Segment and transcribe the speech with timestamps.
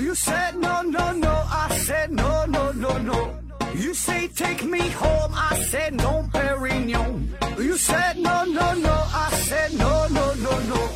[0.00, 1.28] You said no, no, no.
[1.28, 3.34] I said no, no, no, no.
[3.74, 5.30] You say take me home.
[5.34, 7.28] I said no, Perignon.
[7.58, 8.90] You said no, no, no.
[9.12, 10.88] I said no, no, no, no.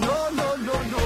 [0.00, 0.98] No, no, no, no.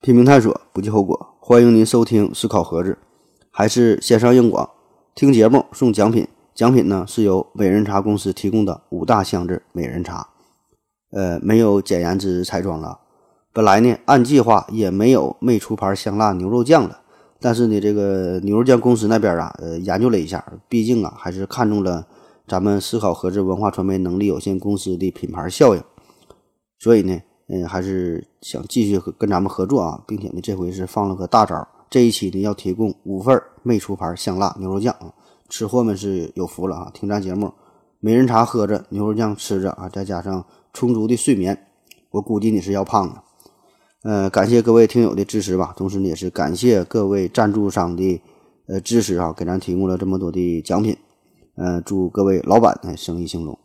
[0.00, 1.36] 拼命探索，不计后果。
[1.40, 2.96] 欢迎您收听思考盒子，
[3.50, 4.68] 还是线上硬广。
[5.14, 10.26] 听节目送奖品，奖品呢是由美人茶公司提供的五大箱子美人茶。
[11.10, 12.98] 呃，没有简言之彩妆了。
[13.52, 17.00] 本来呢，按计划也没有没出牌香辣牛肉酱了。
[17.40, 22.06] 但是呢，这个牛肉酱公司那边啊，呃，研究了一下，毕竟啊，还是看中了
[22.46, 25.82] 咱们思考盒子文化传媒能力有限公司的品牌效应，
[26.78, 35.14] 所以呢，嗯，还是想继续和跟咱们合作啊，并且呢，这回是放了个大招，这一期呢要提供五份没出牌香辣牛肉酱啊，
[35.48, 36.90] 吃货们是有福了啊！
[36.92, 37.52] 听咱节目，
[38.00, 41.66] 美人茶喝着，牛肉酱吃着啊，再加上充足的睡眠，
[42.10, 43.22] 我估计你是要胖的。
[44.02, 48.20] 呃，感谢各位听友的支持吧，同时呢，也是感谢各位赞助商的
[48.68, 50.96] 呃支持啊，给咱提供了这么多的奖品。
[51.56, 53.58] 呃，祝各位老板哎生意兴隆。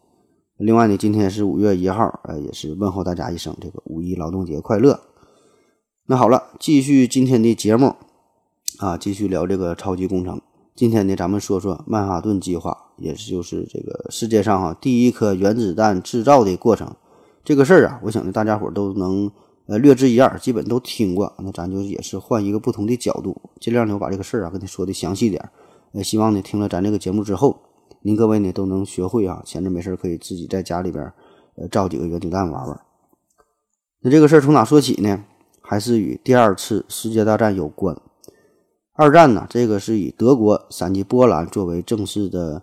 [0.57, 4.99] 另外呢，今天是五月一号，呃，也是问候大家一声这个五一劳动节快乐。
[6.07, 7.95] 那好了，继续今天的节目
[8.79, 10.41] 啊，继续聊这个超级工程。
[10.75, 16.95] 今天呢，咱们说说曼哈顿计划，也就是这个世界上哈第一颗原子弹制造的过程。
[17.43, 19.31] 这个事儿啊，我想呢，大家伙都能
[19.67, 21.31] 呃略知一二，基本都听过。
[21.37, 25.51] 那咱就也是换一个不同的角度，尽量呢我把这个事儿啊跟你说的详细点儿。
[25.91, 27.55] 呃，希望呢听了咱这个节目之后，
[28.01, 31.03] 您各位呢都能学会啊，闲着没事儿可以自己在家里边
[31.55, 32.81] 呃造几个原子弹玩玩。
[34.01, 35.23] 那这个事儿从哪说起呢？
[35.61, 37.95] 还是与第二次世界大战有关。
[38.95, 42.61] 二战呢，这个是以德国闪击波兰作为正式的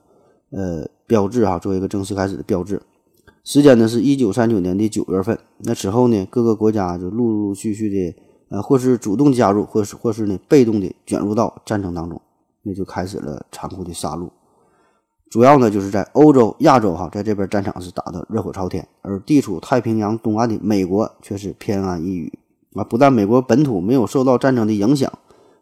[0.51, 2.81] 呃标志哈，作为一个正式开始的标志。
[3.43, 5.37] 时间呢是一九三九年的九月份。
[5.59, 8.15] 那此后呢，各个国家就陆陆续续的
[8.51, 12.21] 呃，或是主动加入，或是或是呢被动的卷入到战争当中，
[12.63, 14.29] 那就开始了残酷的杀戮。
[15.31, 22.39] 主要呢就是在欧洲、亚洲哈，在这边战场是打得热火朝天，而地处太平洋东岸的美国却是偏安一隅
[22.75, 22.85] 啊。
[22.85, 25.13] 不但美国本土没有受到战争的影响。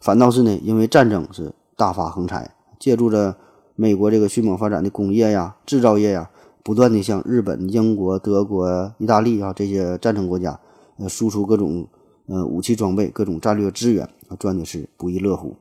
[0.01, 3.37] 反倒是呢，因为战争是大发横财，借助着
[3.75, 6.31] 美国这个迅猛发展的工业呀、制造业呀，
[6.63, 10.59] 不断的向日本、英国、德国、意大利啊这些战争国家，
[10.99, 11.87] 呃，输出各种
[12.27, 15.57] 呃武器装备、各种战略资源，啊，赚的是不亦乐乎。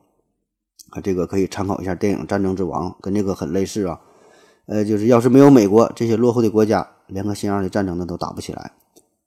[0.90, 4.00] 啊，这个可以参考一下电影《战争之王》，跟这个很类似啊。
[4.66, 8.72] 呃，就是要是没有美国这些落后的国家，连个像样的战争呢都打不起来。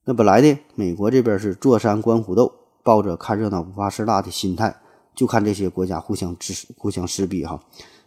[0.05, 2.51] 那本来呢，美国这边是坐山观虎斗，
[2.83, 4.75] 抱着看热闹不怕事大的心态。
[5.15, 7.61] 就看这些国家互相支互相撕逼哈，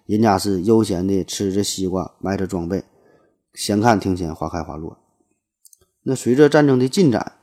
[0.06, 2.82] 人家是悠闲的吃着西瓜，买着装备，
[3.52, 4.98] 闲看庭前花开花落。
[6.02, 7.34] 那随着战争的进展，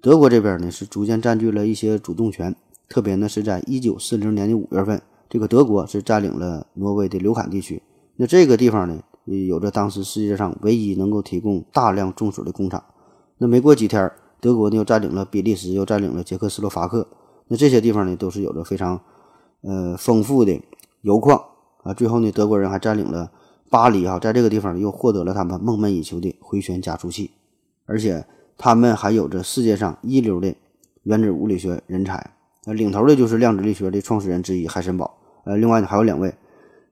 [0.00, 2.54] 德国这边呢是逐渐占据了一些主动权，
[2.88, 7.82] 特别呢是在一九四零年的五月份，这个德国是占领了挪威的刘坎地区。
[8.16, 9.02] 那这个地方呢，
[9.46, 12.82] 有着当时世界上唯一能够提供大量重水的工厂。
[13.38, 17.06] 那没过几天，德国呢又占领了比利时，又占领了捷克斯洛伐克。
[17.52, 18.98] 那这些地方呢，都是有着非常，
[19.60, 20.58] 呃，丰富的
[21.02, 21.38] 油矿
[21.82, 21.92] 啊。
[21.92, 23.30] 最后呢，德国人还占领了
[23.68, 27.30] 巴黎啊，在这个地方又获得了他们梦寐以求的回旋加速器，
[27.84, 28.24] 而且
[28.56, 30.54] 他们还有着世界上一流的
[31.02, 32.30] 原子物理学人才。
[32.64, 35.18] 呃，领头的就是量子力学的创始人之一海森堡。
[35.44, 36.34] 呃，另外呢还有两位，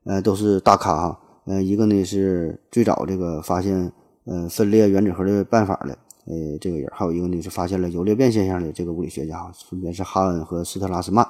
[0.05, 1.19] 呃，都是大咖哈。
[1.47, 3.91] 呃，一个呢是最早这个发现
[4.25, 5.97] 呃分裂原子核的办法的。
[6.31, 11.27] 呃，这个人还有一个呢，是发现了游裂变现象的这个物理学家，分别是哈恩和斯特拉斯曼。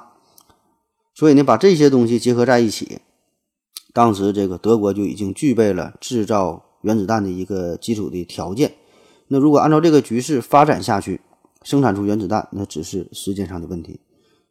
[1.15, 2.99] 所以呢，把这些东西结合在一起，
[3.93, 8.73] 当时这个德国就已经具备了制造原子弹的一个基础的条件。
[9.29, 11.21] 那如果按照这个局势发展下去，
[11.63, 13.99] 生产出原子弹，那只是时间上的问题。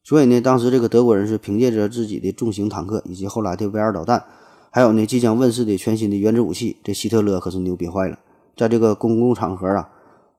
[0.02, 4.24] 所以呢，当时这个德国人是凭借着自己的重型坦克以及后来的 V 二导弹，
[4.72, 8.18] 还有呢即将问世的全新的原子武器，这希特勒可是牛逼坏了，
[8.56, 9.88] 在这个公共场合啊。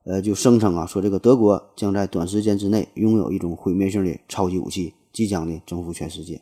[0.04, 6.40] 呃，就声称啊，说这个德国将在短时间之内拥有一种毁灭性的超级武器，即将呢征服全世界。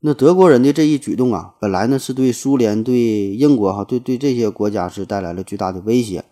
[0.00, 2.94] 那德国人的这一举动啊，本来呢是对苏联、对
[3.34, 6.24] 英国哈、对对这些国家是带来了巨大的威胁，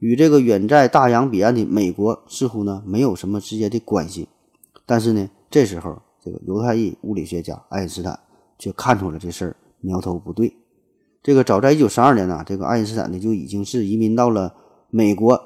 [0.00, 4.26] 与这个远在大洋彼岸的美国似乎呢没有什么直接的关系。
[4.84, 8.18] 但是呢，这时候这个犹太裔物理学家爱因斯坦
[8.58, 10.52] 却看出了这事儿苗头不对。
[11.22, 14.52] 这个早在一九三二年呢，这个爱因斯坦呢就已经是移民到了
[14.88, 15.40] 美国。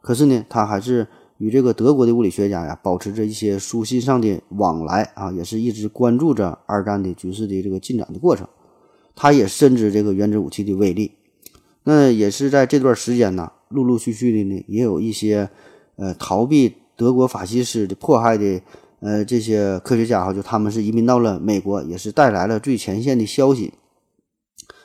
[0.00, 1.06] 可是呢，他还是
[1.38, 8.46] 与这个德国的物理学家呀保持着一些书信上的往来啊，也是一直关注着二战的局势的这个进展的过程。
[9.14, 11.12] 他也深知这个原子武器的威力。
[11.84, 15.48] 那也是在这段时间呢，陆陆续续的呢，也有一些
[15.96, 18.60] 呃逃避德国法西斯的迫害的
[19.00, 23.72] 呃这些科学家哈，就他们是移民到了美国，也是带来了最前线的消息。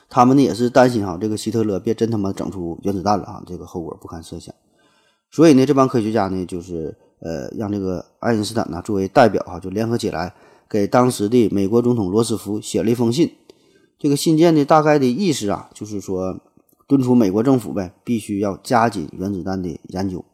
[0.08, 4.54] 他们呢也是担心哈，这个希特勒别真他妈整出原子弹了啊，这个后果不堪设想。
[5.36, 10.32] 所以呢，这帮科学家呢，就是呃让这个爱因斯坦呢作为代表哈，就联合起来
[10.66, 13.30] 给当时的美国总统罗斯福写了一封信。
[13.98, 16.40] 这个信件的大概的意思啊，就是说
[16.88, 20.24] 敦促美国政府呗，必须要加紧原子弹的研究。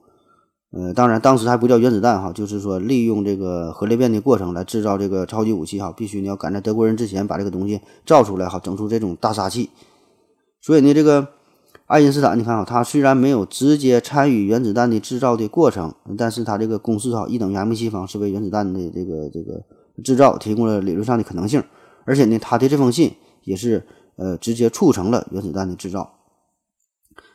[0.70, 9.70] 呃，当然当时还不叫原子弹哈，就是说利用这个核裂变的过程来制造这个超级武器哈，必须你要赶在德国人之前把这个东西造出来哈，整出这种大杀器。
[10.60, 11.26] 所以呢，这个
[11.92, 19.62] 爱因斯坦你看啊，他虽然没有直接参与原子弹的制造的过程，但是他这个公式哈，E 等于 mc 方是为原子弹的这个这个
[20.02, 21.62] 制造提供了理论上的可能性，
[22.06, 23.12] 而且呢，他的这封信。
[23.44, 23.84] 也是
[24.14, 26.14] 呃直接促成了原子弹的制造。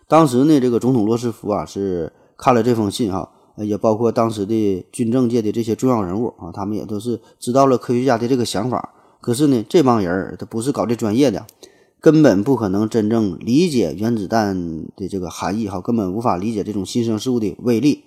[0.08, 8.94] 当时呢，这个总统罗斯福啊是看了这封信哈，也包括当时的军政界的这些重要人物啊，他们也都是知道了科学家的这个想法。
[9.20, 11.46] 可是呢，这帮人他不是搞这专业的，
[12.08, 18.06] 根本不可能真正理解原子弹的这个含义哈，根本无法理解这种新生事物的威力。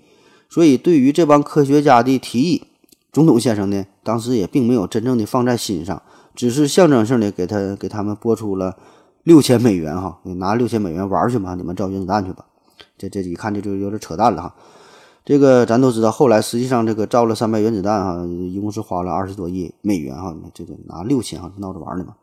[0.49, 2.63] 所以，对于这帮科学家的提议，
[3.13, 6.01] 总统先生呢，当时也并没有真正的放在心上。
[6.35, 8.75] 只是象征性的给他给他们拨出了
[9.25, 12.47] 六千美元哈，你拿六千美元玩去吧，你们造原子弹去吧。
[12.97, 14.55] 这这一看这就有点扯淡了哈。
[15.27, 20.35] 这个咱都知道，后来实际上这个造了三枚原子弹哈，一共是花了二十多亿美元哈。
[20.55, 22.15] 这个拿六千哈，闹着玩呢嘛。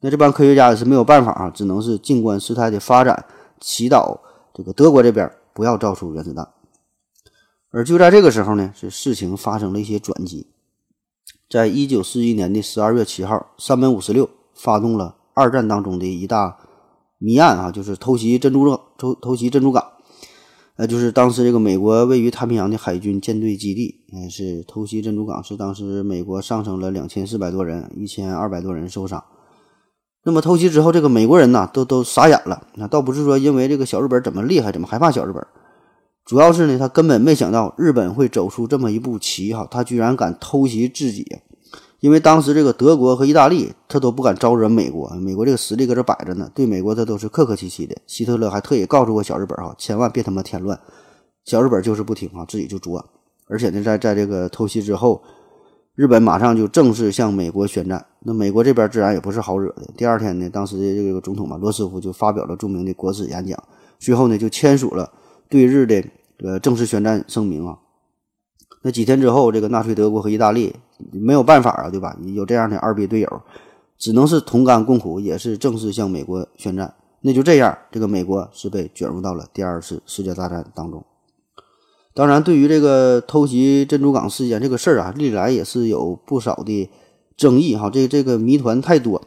[0.00, 3.24] 那这帮科学家也是没有办法啊，只能是静观事态的发展，
[3.60, 4.18] 祈祷
[4.54, 6.48] 这个德国这边不要造出原子弹。
[7.70, 10.46] 而就在这个时候呢，是事情发生了一些转机。
[11.50, 16.58] 在一九四一年的十二月七号，山本五十六发动了二战当中的一大
[17.18, 19.84] 谜案啊，就是偷袭珍珠偷偷袭珍珠港。
[20.76, 29.24] 呃，就是当时这个美国位于太平洋的海军舰队基地，嗯，是偷袭珍珠港，是当时美国上升了两千四百多人，一千二百多人受伤。
[30.28, 32.62] 那么偷袭之后，这个美国人呢，都都傻眼了。
[32.74, 35.42] 那倒不是说因为这个小日本怎么厉害，怎么害怕小日本。
[36.26, 41.24] 主要是呢，他根本没想到日本会走出这么一步棋哈，他居然敢偷袭自己。
[42.00, 47.96] 因为当时这个德国和意大利，他都不敢招惹美国，美国这个实力搁这摆着呢，对美国他都是客客气气的。
[48.06, 50.78] 希特勒还特意告诉过小日本哈，千万别他妈添乱。
[51.46, 53.02] 小日本就是不听啊，自己就作。
[53.46, 55.22] 而且呢，在在这个偷袭之后，
[55.98, 58.06] 日本马上就正式向美国宣战。
[58.20, 59.82] 那美国这边自然也不是好惹的。
[59.96, 63.60] 第二天呢，当时的这个总统嘛，罗斯福就发表了著名的国史演讲，
[63.98, 65.12] 随后呢就签署了
[65.48, 66.04] 对日的。
[66.44, 67.76] 呃，正式宣战声明啊！
[68.82, 70.72] 那几天之后，这个纳粹德国和意大利
[71.10, 72.16] 没有办法啊，对吧？
[72.26, 73.42] 有这样的二逼队友，
[73.98, 76.94] 只能是同甘共苦，也是正式向美国宣战。
[77.22, 81.04] 那就这样，这个美国是被卷入到了第二次世界大战当中。
[82.18, 86.90] 当然，对于这个偷袭珍珠港事件这个事儿啊，历来也是有不少的
[87.36, 87.88] 争议哈。
[87.88, 89.22] 这这个谜团太多。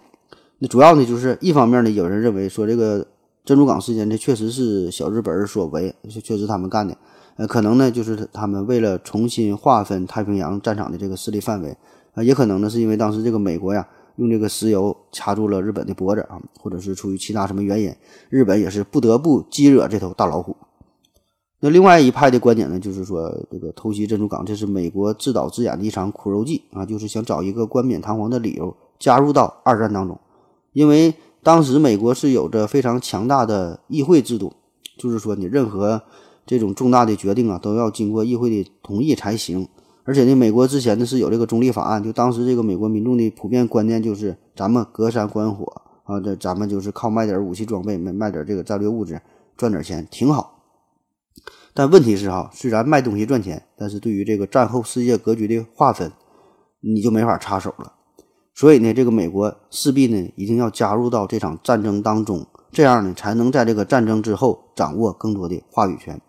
[0.60, 3.08] 那主要呢，就是一方面呢，有人认为说这个。
[3.44, 6.96] 珍珠港事件，这确实是小日本所为，确实他们干的。
[7.38, 11.76] 呃，可能呢，就是他们为了重新划分太平洋战场的这个势力范围，
[12.14, 13.88] 啊，也可能呢，是因为当时这个美国呀，
[14.18, 17.92] 用这个石油掐住了日本的脖子啊，或者是出于其他什么原因，
[18.30, 20.56] 日本也是不得不激惹这头大老虎。
[21.62, 30.20] 那另外一派的观点呢，就是说这个偷袭珍珠港，这是美国自导自演的一场苦肉计啊，就是想找一个冠冕堂皇的理由加入到二战当中，
[30.74, 31.13] 因为。
[31.44, 34.53] 当时美国是有着非常强大的议会制度，
[34.96, 36.00] 就是说你任何
[36.46, 39.68] 这种重大的决定啊，都要经过议会的同意才行。
[40.03, 45.65] 而且呢，美国之前呢是有这个中立法案，就当时这个美国民众的普遍观念就是咱们隔山观火
[46.03, 49.20] 啊，这咱们就是靠卖点武器装备，卖卖点这个战略物质
[49.58, 50.61] 赚点钱挺好。
[51.74, 56.12] 但问题是哈，虽然卖东西赚钱，但是对于这个战后世界格局的划分，
[56.82, 57.94] 你就没法插手了。
[58.54, 66.20] 所以呢，这个美国势必呢一定要加入到这场战争当中，这样呢才能在这个战争之后掌握更多的话语权。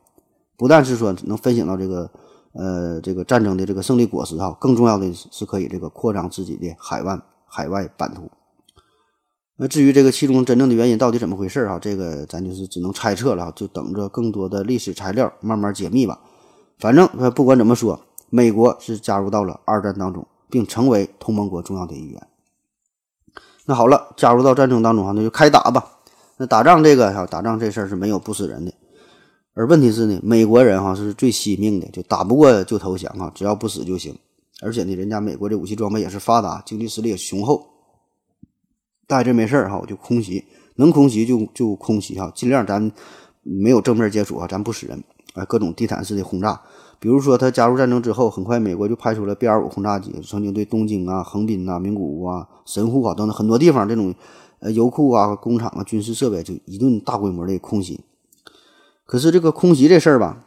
[0.56, 2.08] 不但是说能分享到这个
[2.52, 8.30] 呃这个战争的这个胜利果实哈，更重要的是可以这个扩张自己的海外海外版图。
[9.56, 16.20] 那至于这个其中真正的原因到底怎么回事啊，这个咱就是只能猜测了，就等着更多的历史材料慢慢解密吧。
[16.78, 20.26] 反正不管怎么说，美国是加入到了二战当中。
[20.52, 22.26] 并成为同盟国重要的一员。
[23.64, 26.00] 那好了，加入到战争当中哈，那就开打吧。
[26.36, 28.74] 那打仗这个哈，打仗这事儿是没有不死人的。
[29.54, 34.14] 而问题是呢，美国人哈是最惜命的，就打不过就投降啊，只要不死就行。
[34.60, 37.66] 而且呢，人家美国这武器装备也是发达，经济实力也雄厚。
[39.06, 40.44] 带这没事儿哈，我就空袭，
[40.76, 42.90] 能空袭就就空袭哈，尽量咱
[43.42, 45.02] 没有正面接触啊，咱不死人
[45.34, 46.60] 啊，各种地毯式的轰炸。
[46.98, 54.14] 比如说他加入战争之后，很快美国就派出了 B 二五轰炸机，曾经对东京啊、横滨啊、名古屋啊、神户啊等等很多地方这种
[54.60, 58.00] 呃油库啊、工厂啊、军事设备就一顿大规模的空袭。
[59.04, 60.44] 可是这个空袭这事儿吧，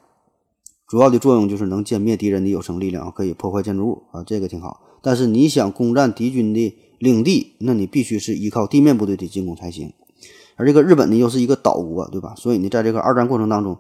[0.88, 4.82] 主要的作用就是能歼灭敌人的有生力量，可以破坏建筑物啊，这个挺好。
[5.02, 9.94] 但是你想攻占敌军的领地，那你必须是依靠地面部队的进攻才行。
[10.58, 12.34] 而这个日本呢，又是一个岛国，对吧？
[12.36, 13.78] 所以呢，在这个二战过程当中，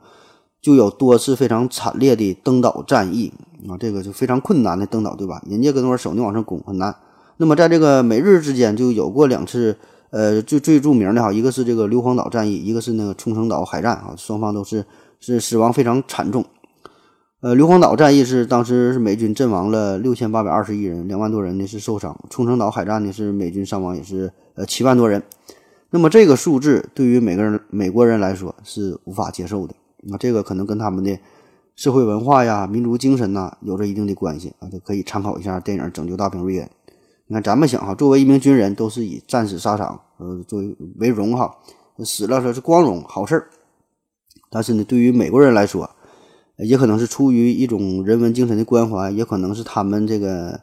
[0.62, 3.34] 就有多次非常惨烈的登岛战役
[3.68, 5.42] 啊，这个就非常困难的登岛，对吧？
[5.50, 6.96] 人家搁那块守，你往上拱很难。
[7.38, 9.76] 那么在这个美日之间就有过两次，
[10.12, 14.86] 呃，最最著名的哈，一个是这个硫磺岛战役，一个是那个冲绳岛海战啊，双方都是
[15.20, 16.46] 是死亡非常惨重。
[17.46, 22.20] 呃，硫磺岛战役是当时是美军阵亡了六千八百二十一人，两万多人呢是受伤。
[22.28, 25.22] 冲绳岛海战呢是美军伤亡也是呃七万多人。
[25.92, 29.76] 那么这个数字对于每个人美国人来说是无法接受的。
[29.98, 31.20] 那这个可能跟他们的
[31.76, 36.66] 社会文化呀、民族精神呐有着一定的关系啊，就可以参考一下电影《拯救大兵瑞恩》。
[37.28, 41.56] 你看咱们想哈，作为一名军人，都是以战死沙场呃作为为荣哈，
[42.00, 43.50] 死了说是光荣好事儿。
[44.50, 45.88] 但是呢，对于美国人来说，
[46.58, 50.60] 也可能是出于一种人文精神的关怀，也可能是他们这个，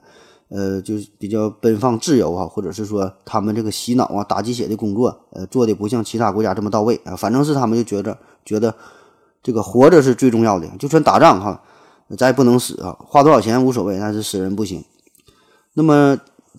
[0.48, 7.14] 呃，就是比较奔放自由啊，或者是说他们这个洗脑啊、打鸡血的工作，呃，做的不像其他国家这么到位啊。
[7.16, 8.74] 反正是他们就觉得觉得
[9.42, 11.62] 这个活着是最重要的，就算打仗哈，
[12.16, 14.84] 咱也不能死啊，花多少钱无所谓，但是死人不行。
[15.74, 16.18] 那么。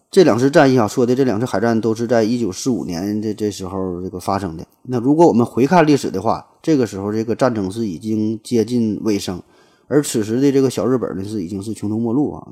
[0.10, 4.64] 这两次战役啊，说的这两次海战都是在一九四五年的这时候这个发生的。
[4.84, 9.44] 那如果我们回看历史的话，这个时候这个战争是已经接近尾声，
[9.88, 12.48] 而此时的这个小日本呢是已经是穷途末路啊。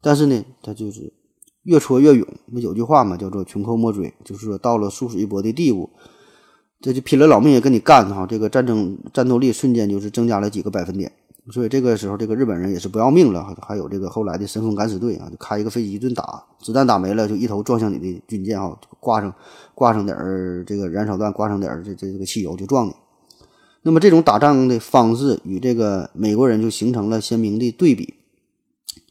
[0.00, 1.12] 但是呢，他就是
[1.64, 2.26] 越挫越勇。
[2.46, 5.90] 那有句话嘛，叫做“穷寇莫追”，就是说到了殊死一搏的地步，
[6.80, 8.24] 这就拼了老命也跟你干哈。
[8.24, 11.10] 这个战争战斗力瞬间就是增加了几个百分点。
[11.52, 19.34] 所以这个时候，这个日本人也是不要命了，还有这个后来的神风敢死队啊，就开一个飞机一顿打，子弹打没了，就一头撞向你的军舰啊，挂上
[19.74, 22.92] 挂上点儿这个燃烧弹，挂上点儿这这这个汽油就撞你。
[23.82, 28.14] 那么这种打仗的方式与这个美国人就形成了鲜明的对比。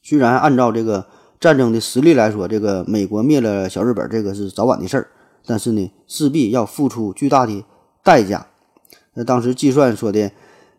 [0.02, 1.06] 虽然按照这个
[1.40, 5.08] 战争的实力来说，这个美国灭了小日本这个是早晚的事儿，
[5.46, 7.64] 但是呢，势必要付出巨大的
[8.04, 8.48] 代价。
[9.14, 10.32] 那当时计算说的。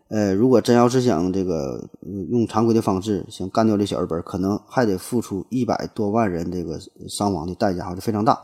[0.09, 1.89] 呃，如果真要是想这个
[2.29, 8.39] 用常规的方式想干掉这小日本，可能还得付出一百多万人这个伤亡的代价，还是非常大。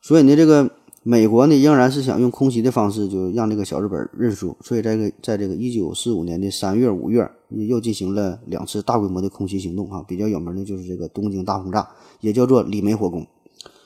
[0.00, 0.70] 所以呢，这个
[1.08, 4.56] 美国呢仍然是想用空袭的方式，就让这个小日本认输。
[4.60, 9.86] 所以，在个在这个一九四五年的三月、五月，又进行了两次大规模的空袭行动。
[9.88, 11.88] 哈，比较有名的就是这个东京大轰炸，
[12.20, 13.24] 也叫做李梅火攻。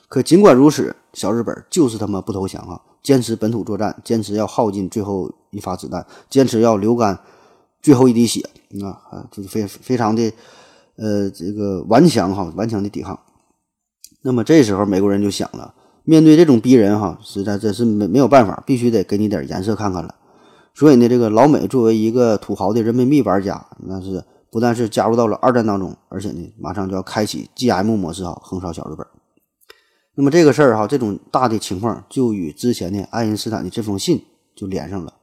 [0.09, 2.81] 可尽管如此，小日本就是他妈不投降啊！
[3.03, 7.19] 坚持本土作战，坚持要耗尽最后一发子弹，坚持要流干
[7.83, 8.41] 最后一滴血，
[8.83, 10.33] 啊啊，就是非非常的，
[10.95, 13.19] 呃，这个顽强哈，顽强的抵抗。
[14.23, 20.15] 那么这时候美国人就想了，面对这种逼人哈，实在真是没没有办法，必须得给你点颜色看看了。
[20.73, 29.05] 所以呢，这个老美作为一个土豪的人民币玩家，那是不但是加入到了二战当中，而且呢，马上就要开启 GM 模式哈，横扫小日本。
[30.15, 34.23] 那么这个事儿哈，这种大的情况就与之前的爱因斯坦的这封信
[34.55, 35.13] 就连上了。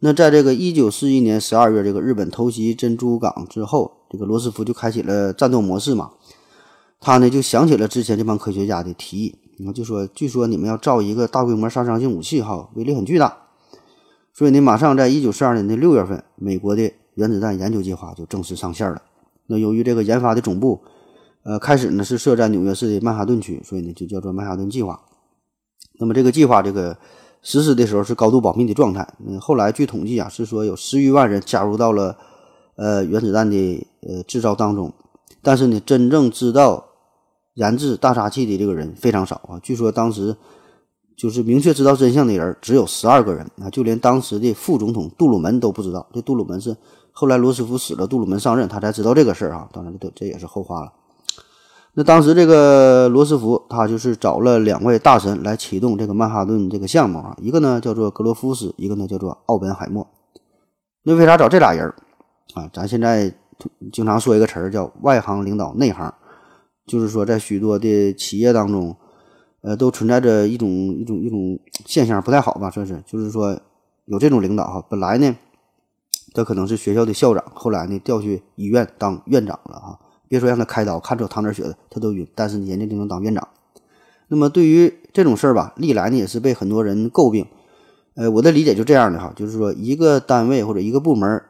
[0.00, 6.10] 那在这个一九四一年十二月，这个日本偷袭珍珠港之后，这个罗斯福就开启了战斗模式嘛。
[7.00, 13.36] 他呢就想起了之前这帮科学家的提议，那就说，据说你们要造一个大规模杀伤性武器哈，威力很巨大。
[14.32, 19.02] 所以呢，马上在一九四二年的六月份，美国的原子弹研究计划就正式上线了。
[19.46, 20.80] 那由于这个研发的总部。
[21.48, 25.00] 呃，开始呢是设在纽约市的曼哈顿区，所以呢就叫做曼哈顿计划。
[26.00, 26.98] 那么这个计划这个
[27.40, 29.14] 实施的时候是高度保密的状态。
[29.24, 32.16] 嗯，后来据统计啊，是说有十余万人加入到了
[32.74, 34.92] 呃原子弹的呃制造当中，
[35.40, 36.84] 但是呢，真正知道
[37.56, 39.60] 研制大杀器的这个人非常少啊。
[39.62, 40.34] 据说当时
[41.16, 46.06] 就是明确知道真相的人只有十二个人啊，就连当时的副总统杜鲁门都不知道。
[46.12, 46.76] 这杜鲁门是
[47.12, 49.68] 后来罗斯福死了，杜鲁门上任，他才知道这个事儿啊。
[49.72, 50.92] 当然，这这也是后话了。
[51.94, 60.06] 那当时这个罗斯福他就是找了两位大神来启动这个曼哈顿这个项目啊，一个呢叫做格罗夫斯，一个呢叫做奥本海默。
[61.04, 61.86] 那为啥找这俩人
[62.52, 62.68] 啊？
[62.70, 63.32] 咱现在
[63.90, 66.12] 经常说一个词儿叫外行领导内行，
[66.86, 68.96] 就是说在许多的企业当中，
[69.60, 72.70] 呃，都存在着一种一种一种现象不太好吧？
[72.70, 73.60] 算是就是说
[74.04, 75.36] 有这种领导哈，本来呢
[76.32, 79.98] 他可能是学校的校长，后来呢调去医院当院长了哈。
[80.28, 83.46] 别说让他开刀，看着淌点血的他都晕，但是人家就能当院长。
[84.28, 87.46] 那么对于这种事儿吧，历来呢也是被很多人诟病。
[88.14, 91.42] 呃，我的理解就这样的哈，就是说一个单位或者一个部门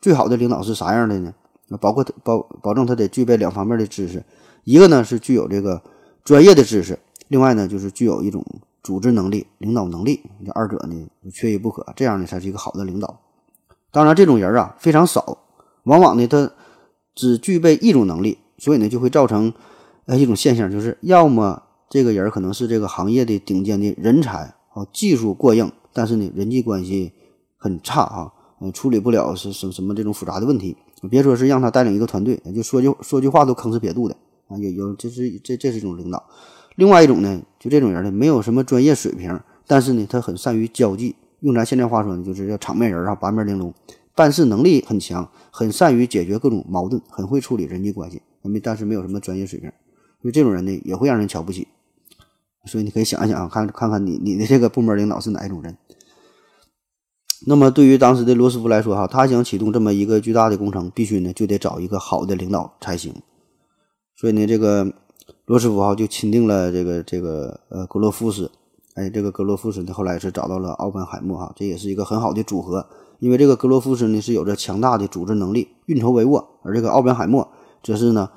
[0.00, 1.32] 最好的领导是啥样的呢？
[1.80, 4.24] 包括保保证他得具备两方面的知识，
[4.64, 5.82] 一个呢是具有这个
[6.24, 6.98] 专业的知识，
[7.28, 8.44] 另外呢就是具有一种
[8.82, 13.20] 组织能力、领导能力，这二者呢缺一不可，这样呢才是一个好的领导。
[13.90, 15.38] 当然，这种人啊非常少，
[15.84, 16.50] 往往呢他
[17.14, 19.52] 只具备一种能力，所以呢就会造成
[20.06, 25.70] 呃一种现象，就是要么这个人可能是这个行业的顶尖的人才啊，技术过硬。
[25.92, 27.12] 但是呢，人际关系
[27.56, 30.76] 很差啊，嗯，处理不了是什什么这种复杂的问题。
[31.10, 34.14] 别说是让他带领一个团队，就说句说句话都吭哧瘪肚的
[34.48, 34.56] 啊。
[34.58, 36.28] 有有，这是这这是一种领导。
[36.76, 41.16] 另外一种呢，就这种人呢，没有什么专业水平，但是呢，他很善于交际。
[41.40, 43.72] 用咱现在话说呢，就是叫场面人啊，八面玲珑，
[44.14, 48.22] 办事能力很强，很善于解决各种矛盾，很会处理人际关系。
[48.42, 49.70] 没，但是没有什么专业水平，
[50.22, 51.68] 所以这种人呢，也会让人瞧不起。
[52.64, 55.76] 所以你可以想一想啊，看看看你你的这个部门领导是哪一种人。
[57.46, 63.14] 那么对于当时的罗斯福来说，哈，他想启动这么一个巨大的工程，必须呢就得找一个好的领导才行。
[64.18, 64.92] 所以呢，这个
[65.46, 68.50] 罗斯福哈就钦定了这个这个呃格罗夫斯，
[68.94, 72.84] 哎，这个格罗夫斯呢后来是找到了奥本海默哈，这也是一个很好的组合。
[73.20, 77.48] 因为这个格罗夫斯呢是有着强大的组织能力，运筹帷幄，而这个奥本海默
[77.82, 78.28] 则是呢。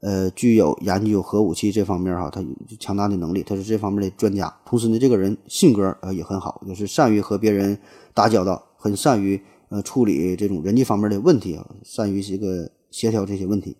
[0.00, 2.48] 呃，具有研究核武器这方面哈，他有
[2.78, 4.54] 强大的能力，他是这方面的专家。
[4.66, 7.78] 同时呢，这个人性格呃也很好，就是善于和别人
[8.12, 13.74] 打交道，很善于呃处理这种人际方面的问题啊，善于这个协调这些问题。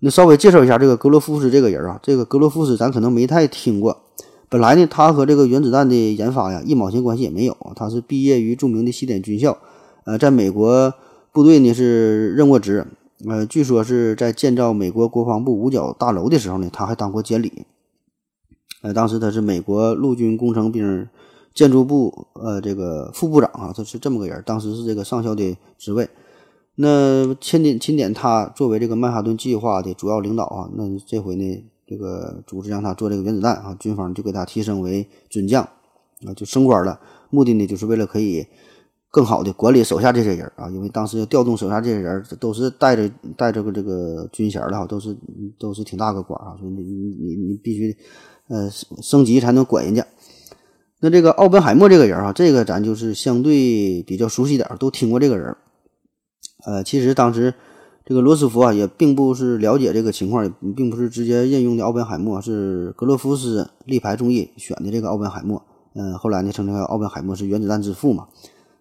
[0.00, 3.98] 那稍微介绍一下这个格罗夫斯这个人啊，这个格罗夫斯咱可能没太听过。
[4.48, 9.58] 本来呢，他和这个原子弹的研发呀一毛钱关系也没有，他是毕业于著名的西点军校，
[10.04, 10.94] 呃，在美国
[11.32, 12.86] 部队呢是任过职。
[13.28, 17.64] 呃，据说是在建造美国国防部五角大楼的时候呢，他还当过监理。
[18.82, 21.08] 呃，当时他是美国陆军工程兵
[21.52, 26.08] 建筑部呃这个副部长啊，他是这么个人，当时是这个上校的职位。
[26.80, 35.62] 那钦点钦点他作为这个曼哈顿计划的主要领导啊，那这回呢，这个组织让他做这个原子弹啊，军方就给他提升为准将
[36.26, 37.00] 啊，就升官了。
[37.30, 38.46] 目的呢，就是为了可以。
[39.10, 45.16] 更好的管理手下这些人啊，因为当时要调动手下这些人，都是带着带着个这个军衔的哈，都是
[45.58, 47.96] 都是挺大个官啊，所以你你你你必须
[48.48, 48.68] 呃
[49.00, 50.06] 升级才能管人家。
[51.00, 55.56] 那这个奥本海默这个人啊，这个咱就是相对比较熟悉点，都听过这个人。
[56.64, 57.54] 呃，其实当时
[58.04, 65.62] 这个罗斯福啊，也并不是了解这个情况，也并不是直接任用的奥本海默，是格罗夫斯力排众议选的这个奥本海默。
[65.94, 68.28] 嗯，后来呢，称这个奥本海默是原子弹之父嘛。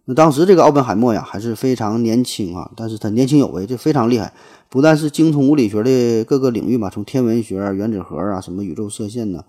[0.05, 4.33] 那当时这个奥本海默呀还是非常年轻啊，但是他年轻有为，这非常厉害，
[4.69, 9.43] 不但是精通物理学的各个领域嘛，从天文学、原子核啊、什么宇宙射线呐、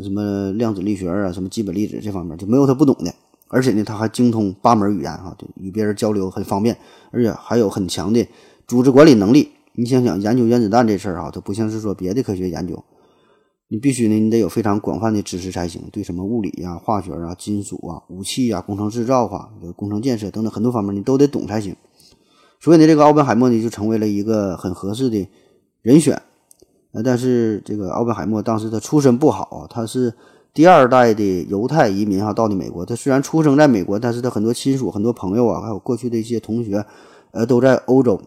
[0.00, 3.12] 什么量子力学啊、什么基本粒子这方面就没有他不懂的，
[3.48, 6.76] 而且呢他还精通八门语言啊，对，与别人交流很方便，
[7.10, 8.26] 而且还有很强的
[8.66, 9.50] 组织管理能力。
[9.74, 12.82] 你想想研究原子弹这事儿啊，它不像是说别的科学研究。
[13.70, 15.82] 你必须呢，你得有非常广泛的知识才行。
[15.92, 21.76] 对什么物理呀、化学啊、金属啊、武器啊、工程制造啊、工程建设等等很多方面，你都得懂才行。
[22.60, 25.28] 所以呢，这个奥本海默呢就成为了一个很合适的
[25.82, 26.20] 人选。
[26.92, 30.14] 呃，但是这个奥本海默当时他出身不好，他是
[30.54, 32.84] 第二代的犹太移民哈，到的美国。
[32.84, 36.84] 他虽然出生在美国，但是他很多亲属、很多朋友啊，还有过去的一些同学，
[37.30, 38.20] 呃，都在欧洲。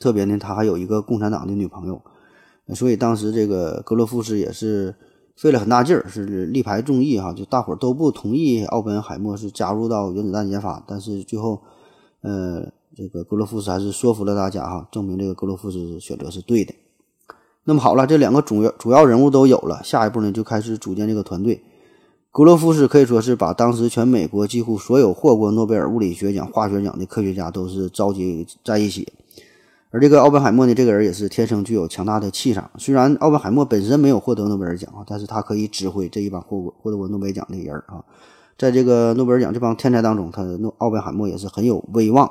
[0.00, 2.00] 特别呢，他还有一个共产党的女朋友。
[2.74, 4.94] 所以当时这个格罗夫斯也是
[5.36, 11.62] 费了很大劲儿，是力排众议哈，就大伙儿都不同意奥本海默是加入到原子弹研发，但是最后，
[12.22, 16.74] 呃，这个格罗夫斯还是说服了大家哈，证明这个格罗夫斯选择是对的。
[17.68, 21.62] 那么好了，这两个主要主要人物都有了，下一步呢就开始组建这个团队。
[22.32, 29.06] 格罗夫斯可以说是把当时全美国几乎所有获过诺贝尔物理学奖、化学奖的科学家都是召集在一起。
[29.90, 32.70] 而这个奥本海默呢，这个人也是天生具有强大的气场。
[32.78, 38.02] 虽然奥本海默本身没有获得诺贝尔奖啊，但是他可以指挥这一帮获过获得过诺贝尔奖的人啊。
[38.56, 42.30] 在这个诺贝尔奖这帮天才当中，他诺奥本海默也是很有威望。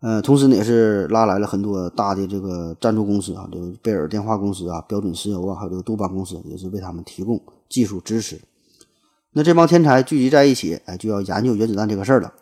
[0.00, 8.40] 呃，同时呢，也是拉来了很多大的这个赞助公司啊，这个贝尔电话公司啊、标准石油啊，还有这个杜邦公司，也是为他们提供技术支持。
[9.32, 12.32] 那这帮天才聚集在一起，哎，就要研究原子弹这个事儿了。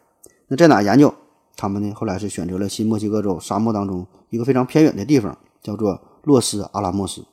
[0.49, 1.15] 那在哪研究？
[1.57, 7.25] 他们呢，后来是选择了新墨西哥州沙漠当中一个非常偏远的地方，叫做洛斯阿拉莫斯。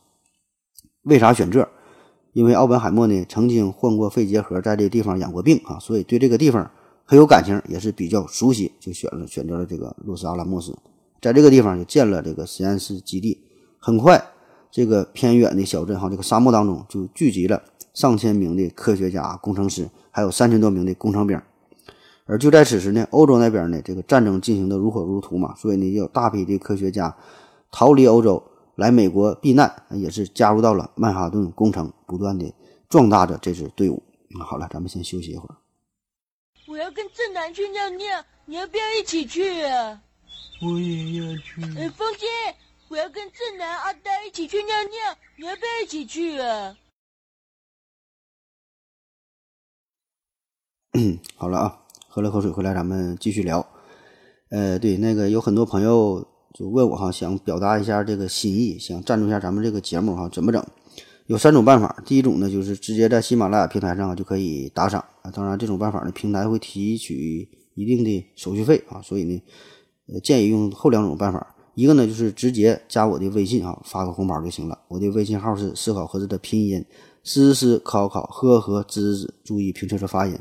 [1.01, 1.67] 为啥选这？
[2.31, 6.71] 因为奥本海默呢曾经患过肺结核，在这个地方养过病啊，所以对这个地方
[7.05, 10.75] 很有感情，也是比较熟悉，就选了选择了这个洛斯阿拉莫斯，
[11.21, 13.39] 在这个地方就建了这个实验室基地。
[13.77, 14.23] 很快，
[14.71, 17.61] 这个偏远的小镇哈，这个沙漠当中就聚集了
[17.93, 21.39] 上千名的科学家、工程师，还有三千多名的工程兵。
[22.25, 27.13] 而就在此时呢，欧洲那边呢，这个战争进行的如火如荼嘛，所以呢，有大批的科学家
[27.69, 28.41] 逃离欧洲
[28.75, 32.49] 来美国避难，也是加入到了曼哈顿工程，不断的
[32.87, 34.01] 壮大着这支队伍。
[34.39, 35.55] 好了，咱们先休息一会儿。
[36.73, 40.01] 我要跟正南去尿尿，你要不要一起去啊？
[40.59, 41.61] 我也要去。
[41.77, 42.25] 呃，风姐，
[42.87, 46.75] 我要跟正南、阿呆一起去尿尿，你要不要一起去啊？
[50.93, 53.63] 嗯， 好了啊，喝了口水回来，咱们继续聊。
[54.49, 60.65] 呃，对，那个有很多朋友就问我哈，想表达一下这个心意，想赞助一下咱们这个节目哈，怎么整？
[61.27, 65.31] 有三种办法，第一种呢，就是直接在喜马拉雅平台上就可以打赏啊。
[65.31, 71.55] 当然，这种办法呢，平台会提取一定的手续费啊，所以呢，建议用后两种办法。
[71.75, 74.77] 一个呢，就是直接加我的微信啊，发个红包就行了。
[74.89, 76.83] 我的微信号是思考盒子的拼音，
[77.23, 80.37] 思思考考呵呵滋滋，注意平确的发音。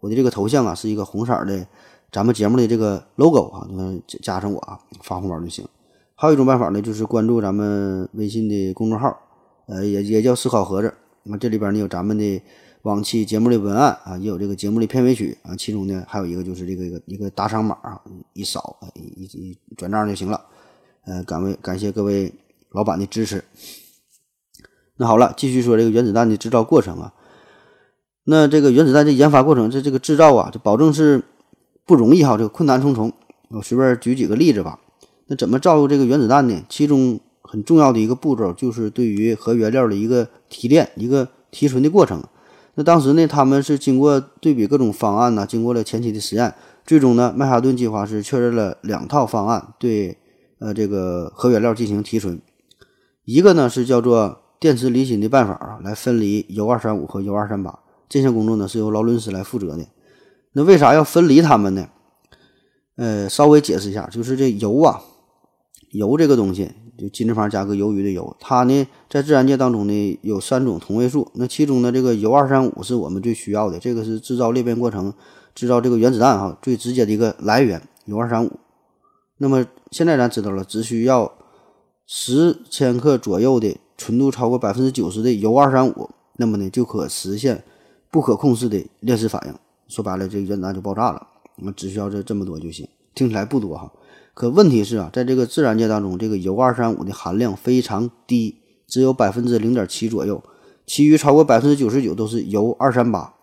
[0.00, 1.66] 我的这个头像啊，是一个红色的，
[2.10, 5.64] 咱们节目的这个 logo 啊，你加上我啊，发红包就行。
[6.14, 9.14] 还有一种办法呢，就是关注咱们微信的公众号。
[9.66, 10.92] 呃，也也叫思考盒子，
[11.24, 12.42] 那这里边呢有咱们的
[12.82, 18.00] 往期节目的文案啊，也有这个节目的片尾曲啊，其中呢还有一个就是这个一个一个打赏码啊，
[18.32, 20.40] 一扫一一转账就行了。
[21.04, 22.32] 呃，感为感谢各位
[22.70, 23.44] 老板的支持。
[24.96, 27.14] 那好了，继续说这个原子弹的制造过程啊。
[28.24, 31.24] 那这个原子弹的研发过程，这这个制造啊，这保证是
[31.84, 33.12] 不容易哈，这个困难重重。
[33.48, 34.78] 我随便举几个例子吧。
[35.26, 36.62] 那怎么造这个原子弹呢？
[36.68, 37.18] 其中
[37.52, 42.24] 很重要的一个步骤就是对于核原料的一个提炼、一个提纯的过程。
[42.76, 46.54] 那当时呢，他们是经过对比各种方案呢，经过了前期的实验，
[46.86, 50.16] 最终呢，曼哈顿计划是确认了两套方案，对
[50.60, 52.40] 呃这个核原料进行提纯。
[53.26, 57.80] 一个呢是叫做电磁离心的办法啊，来分离铀二三五和铀二三八。
[58.08, 59.86] 这项工作呢是由劳伦斯来负责的。
[60.54, 61.86] 那为啥要分离它们呢？
[62.96, 65.02] 呃，稍微解释一下，就是这铀啊。
[65.92, 66.70] 铀这个东西，
[67.02, 75.12] 就金字旁加个鱿鱼的铀，它呢在自然界当中呢有三种同位素，那其中呢这个铀二三五是我们最需要的，这个是制造裂变过程、
[75.52, 78.52] 制造这个原子弹哈最直接的一个来源，铀二三五。
[79.38, 81.32] 那么现在咱知道了，只需要
[82.06, 87.64] 十千克左右的纯度超过百分之九十的铀二三五，那么呢就可实现
[88.12, 89.54] 不可控制的链式反应。
[89.88, 91.26] 说白了，这个原子弹就爆炸了。
[91.56, 93.92] 我们只需要这这么多就行，听起来不多哈。
[94.34, 100.42] 可问题是啊，在这个自然界当中，这个铀二三五的含量非常低，只有百分之零点七左右，
[100.86, 103.34] 其余超过百分之九十九都是铀二三八。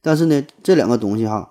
[0.00, 1.50] 但是呢，这两个东西哈，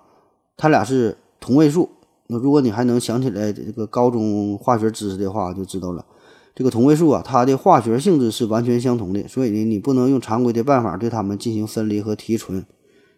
[0.56, 1.90] 它俩是同位素。
[2.28, 6.06] 那如果你还能想起来这个高中化学知识的话，就知道了，
[6.54, 12.64] 这个同位素啊，它的化学性质是完全相同的，所以呢，你不能用常规的办法对它们进行分离和提纯。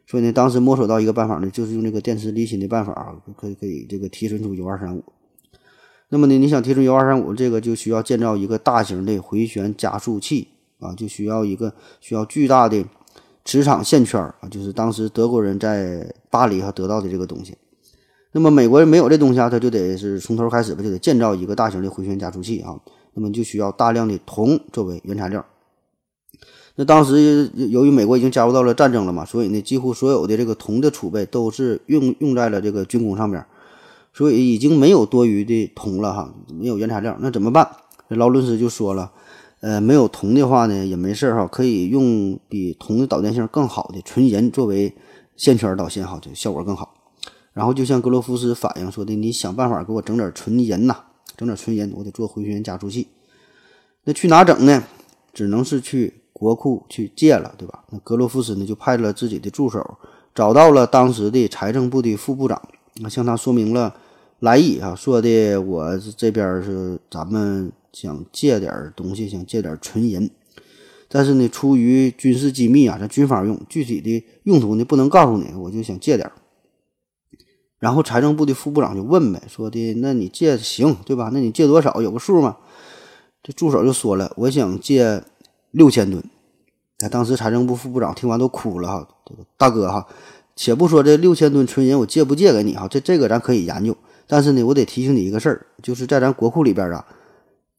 [0.08, 5.04] 所以呢，当时摸索到一个办法呢，就是用这个电磁离心的办法，可以可以这个提纯出铀二三五。
[6.08, 12.84] 那么呢，你想提出铀二三五，这个就需要建造一个大型的回旋加速器啊，就需要一个需要巨大的
[13.44, 17.56] 磁场线圈啊，就是当时德国人在巴黎哈得到的这个东西。
[18.32, 22.78] 那么美国人没有这东西啊，他就得是从头开始吧，就得建造一个大型的回旋加速器啊。
[23.14, 25.44] 那么就需要大量的铜作为原材料。
[26.76, 33.44] 那当时由于美国已经加入到了战争了嘛，所以呢，几乎所有的这个铜的储备都是用用在了这个军工上面。
[34.16, 37.68] 所以已经没有多余的铜了哈，没有原材料，那怎么办？
[38.08, 39.12] 这劳伦斯就说了，
[39.60, 44.90] 呃，没有铜的话呢，也没事哈，可以用比铜的导电性更好的纯银作为
[45.36, 46.94] 线圈导线哈，就效果更好。
[47.52, 50.96] 然后就向格罗夫斯反映说的，你想办法给我整点纯银呐，
[51.36, 53.08] 整点纯银，我得做回旋加速器。
[54.04, 54.82] 那去哪整呢？
[55.34, 57.84] 只能是去国库去借了，对吧？
[57.90, 59.98] 那格罗夫斯呢就派了自己的助手，
[60.34, 62.62] 找到了当时的财政部的副部长，
[62.94, 63.94] 那向他说明了。
[64.46, 70.30] 来意啊，说的我这边是咱们想借点东西，想借点纯银，
[71.08, 76.30] 但是呢，出于军事机密啊，咱军方用，具体的用途呢不能告诉你，我就想借点。
[77.80, 81.28] 然后财政部的副部长就问呗，说的那你借行对吧？
[81.32, 82.00] 那你借多少？
[82.00, 82.56] 有个数吗？
[83.42, 85.24] 这助手就说了，我想借
[85.72, 86.22] 六千吨。
[87.00, 89.08] 那当时财政部副部长听完都哭了哈，
[89.56, 90.06] 大哥哈，
[90.54, 93.96] 且不说这六千吨纯银我借不借给你哈，这这个咱可以研究。
[94.26, 97.04] 但是呢，我得提醒你一个事儿，就是在咱国库里边啊，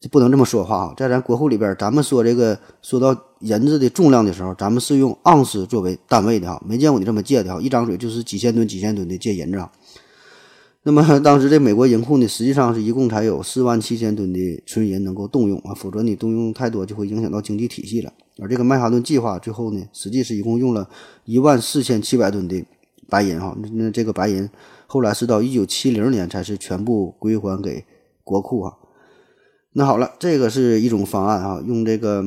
[0.00, 0.94] 就不能这么说话啊。
[0.96, 9.70] 在咱国库里边，咱们说这个说到银子的重量的时候，咱们是用盎司作为单位的哈，没见过你这么借的哈，一张嘴就是几千吨、几千吨的借银子啊。
[10.84, 18.10] 那么当时这美国银库呢，实际上是一共才有四万七千吨的纯银能够动用啊，否则你动用太多就会影响到经济体系了。
[18.40, 20.88] 而这个曼哈顿计划最后呢，实际是一共用了
[21.24, 22.64] 一万四千七百吨的
[23.10, 24.48] 白银哈，那那这个白银
[24.90, 27.84] 后来是到一九七零年才是全部归还给
[28.24, 28.72] 国库啊。
[29.74, 32.24] 那好了，这个是一种方案啊，用这个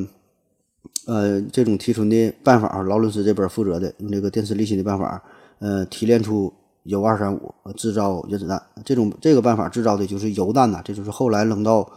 [1.07, 5.23] 呃这种提纯的办法啊，劳伦斯这边负责的，用这个电磁离心的办法，
[5.57, 8.61] 呃提炼出铀二三五，制造原子弹。
[8.85, 11.91] 这种这个办法制造的就是铀弹呐，这就是后来扔到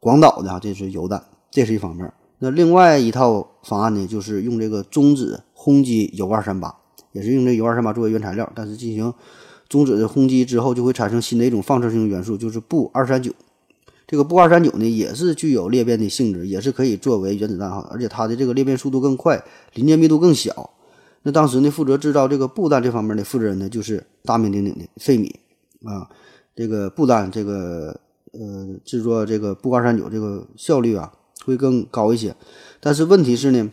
[0.00, 2.10] 广岛的啊，这是铀弹，这是一方面。
[2.38, 6.74] 那另外一套方案呢，就是用这个中子轰击铀二三八，
[7.12, 9.12] 也是用这铀二三八作为原材料，但是进行
[9.68, 13.32] 中子的轰击之后，就会产生新的一种放射性元素，就是钚二三九。
[14.06, 19.42] 这个钚二三九呢，也是具有裂变的性质，也是可以作为原子弹哈，而且它的这个裂变速度更快，
[19.74, 20.70] 临界密度更小。
[21.22, 25.34] 那当时呢，负责制造这个钚弹这方面的负责人呢，就是大名鼎鼎的费米
[25.84, 26.08] 啊。
[26.54, 28.00] 这个钚弹，这个
[28.32, 31.12] 呃，制作这个钚二三九这个效率啊。
[31.44, 32.34] 会更高一些，
[32.80, 33.70] 但是问题是呢，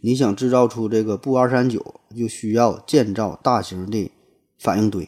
[0.00, 4.10] 你想制造出这个钚二三九，就需要建造大型的
[4.60, 5.02] 反应堆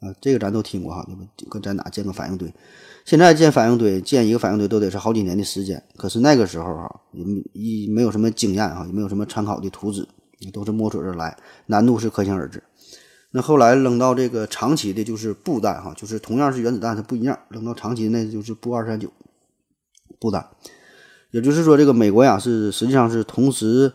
[0.00, 2.52] 啊，这个咱都听过哈，你们搁在哪建个反应堆？
[3.04, 7.00] 现在建反应堆，建一个反应堆都得是好几年的时间，可是那个时候哈，
[7.52, 10.06] 一没有什么经验哈，也没有什么参考的图纸，
[10.52, 12.62] 都是摸索着来，难度是可想而知。
[13.32, 19.10] 那后来扔到这个长期的，就是布弹哈，就是同样是原子弹，它不一样，扔到长期那就是布二三九
[20.20, 20.46] 布弹。
[21.30, 23.90] 也就是说，这个美国呀是实际上是同时，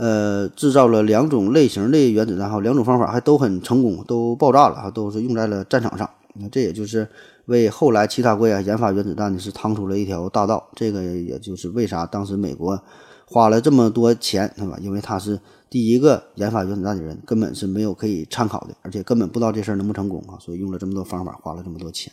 [0.00, 6.08] 呃，制造了两种类型的原子弹，哈，两种方法还都很成功，都爆炸了，哈，都是用在了战场上。
[6.32, 7.06] 那这也就是
[7.44, 10.66] 为后来其他国家研发原子弹呢是趟出了一条大道。
[10.74, 12.80] 这个也就是为啥当时美国
[13.26, 14.78] 花了这么多钱，对吧？
[14.80, 22.10] 因为他是第一个研发原子弹的人，根本是没有可以参考的，而且根本不知道这事儿能不成功啊，所以用了这么多方法，花了这么多钱。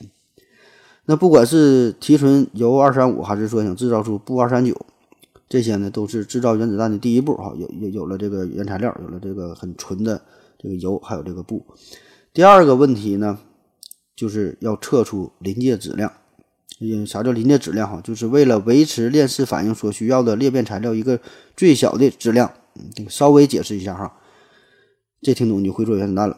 [1.06, 4.76] 那不管是提纯铀二三五，还是说想制造出钚二三九，
[5.50, 7.54] 这些呢都是制造原子弹的第一步哈。
[7.58, 10.22] 有有有了这个原材料，有了这个很纯的
[10.58, 11.66] 这个铀，还有这个布。
[12.34, 13.40] 第二个问题呢，
[14.16, 16.12] 就是要测出临界质量。
[16.80, 18.00] 因为啥叫临界质量哈？
[18.04, 21.20] 就是为了维持链式反应所需要的裂变材料一个
[21.56, 22.52] 最小的质量。
[22.76, 24.14] 嗯，稍微解释一下哈，
[25.22, 26.38] 这听懂你就会做原子弹了。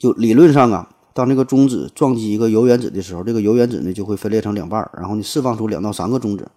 [0.00, 0.88] 就理论上啊。
[1.14, 6.50] 当这个中子撞击一个铀原子的时候，这个铀原子呢就会分裂成两半，然后你释放出两到三个中子，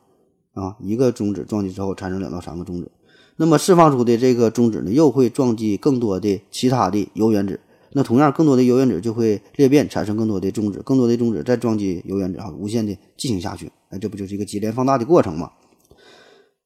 [0.56, 2.90] 啊，一个中子撞击之后产生两到三个中子，
[3.36, 7.60] 那么释放出的这个中子呢又会撞击更多的其他的铀原子，
[7.92, 15.52] 那同样更多的铀原子就会裂变产生更多的中子，更多的中子再撞击铀原子，哈，无限的进行下去，哎，这不就是一个级联放大的过程吗？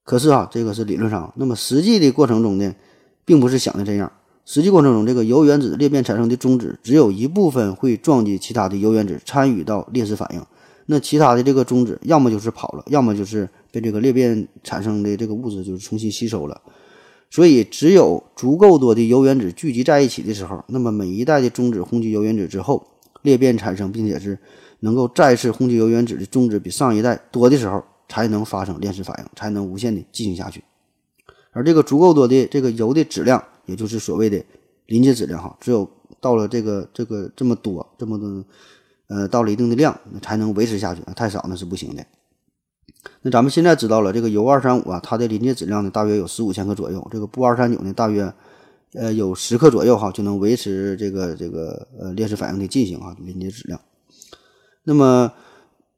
[0.03, 2.73] 可是啊，这个是理论上，那么实际的过程中呢，
[3.25, 4.11] 并不是想的这样。
[4.45, 10.43] 实际过程中，这个铀原子裂变产生的中子只有一部分会撞击其他的铀原子，参与到裂式反应。
[10.87, 16.61] 那其他的这个中子要么就是跑了，要么就是被这个裂变产生的这个物质就是重新吸收了。
[17.29, 22.85] 所以，只有足够多的铀原子聚集在一起的时候，那么每一代的中子轰击铀原子之后，
[23.21, 24.37] 裂变产生，并且是
[24.79, 30.63] 能够再次轰击铀原子的中子比上一代多的时候，才能发生链式反应，才能无限的进行下去。
[31.51, 33.43] 而这个足够多的这个铀的质量。
[33.65, 34.43] 也就是所谓的
[34.87, 35.87] 临界质量哈，只有
[36.19, 38.43] 到了这个这个这么多这么多，
[39.09, 42.03] 呃，到了一定的量，才能维持下去，太少那是不行的。
[43.21, 48.31] 那咱们现在知道了，这个铀二三五啊，它的临界质量呢大约有十五千克左右，这个钚二三九呢大约
[48.93, 53.79] 呃有十克左右哈，就能维持这个这个呃链式反应的进行啊，临界质量。
[54.83, 55.31] 那么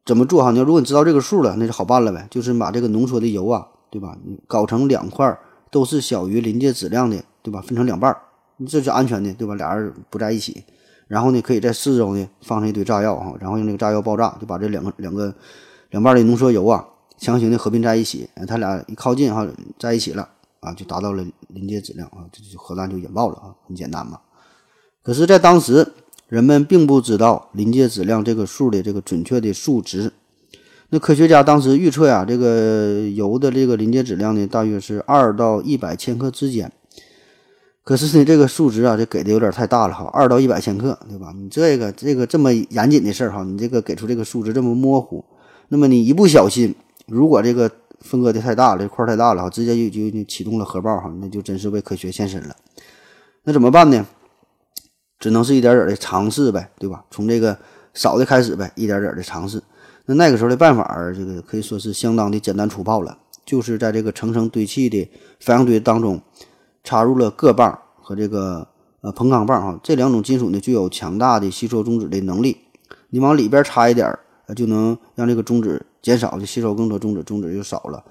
[0.06, 0.52] 怎么做哈？
[0.52, 4.18] 你要如果你知道这个数了，那就好办了呗，就是把这个浓缩的铀啊，对吧？
[4.26, 5.38] 你搞成两块
[5.70, 7.24] 都是小于临界质量的。
[7.44, 7.60] 对吧？
[7.60, 8.22] 分成两半儿，
[8.68, 9.56] 这是安全的，对吧？
[9.56, 10.64] 俩人不在一起，
[11.08, 15.34] 然后呢，可以在四周呢放上一堆炸药哈，然后用这个炸药爆炸，就把这两个两个
[15.92, 16.86] 两半的浓缩铀啊
[17.18, 20.28] 强行的合并在一起，它俩一靠近哈，在一起了
[20.60, 24.20] 啊，就达到了临界质量啊，这就核弹就引爆了啊，很简单嘛。
[25.04, 25.92] 可是，在当时
[26.28, 30.12] 人们并不知道临界质量这个数的这个准确的数值。
[30.90, 36.72] 那科学家当时预测呀，这个铀的这个临界质量呢，大约是二到一百千克之间。
[37.84, 41.34] 可是呢，这个数值啊，这给的有点太大了哈，二到一百千克，对吧？
[41.36, 45.24] 你这个这个这么严谨的事儿哈，你这个给出这个数值这么模糊，
[45.72, 46.76] 那么你一不小心，
[47.08, 52.54] 如果这个分割的太大了，这块太大了，直接就就就启动了核爆哈，那就真是为科学献身了。
[53.44, 54.06] 那怎么办呢？
[55.18, 57.06] 只能是一点点的尝试呗，对吧？
[57.10, 57.58] 从这个
[57.94, 59.64] 少的开始呗，一点点的尝试。
[60.08, 60.84] 那那个时候的办法，
[61.16, 66.22] 这个可以说是相当的简单粗暴了，就是在这个层层堆砌的反应堆当中。
[66.84, 68.68] 插入了铬棒和这个
[69.02, 72.58] 呃硼钢棒哈，这两种金属呢具有强大的吸收中子的能力。
[73.12, 74.12] 你往里边插一点，
[74.54, 78.04] 就能让这个中子减少，就吸收更多中子，中子就少了。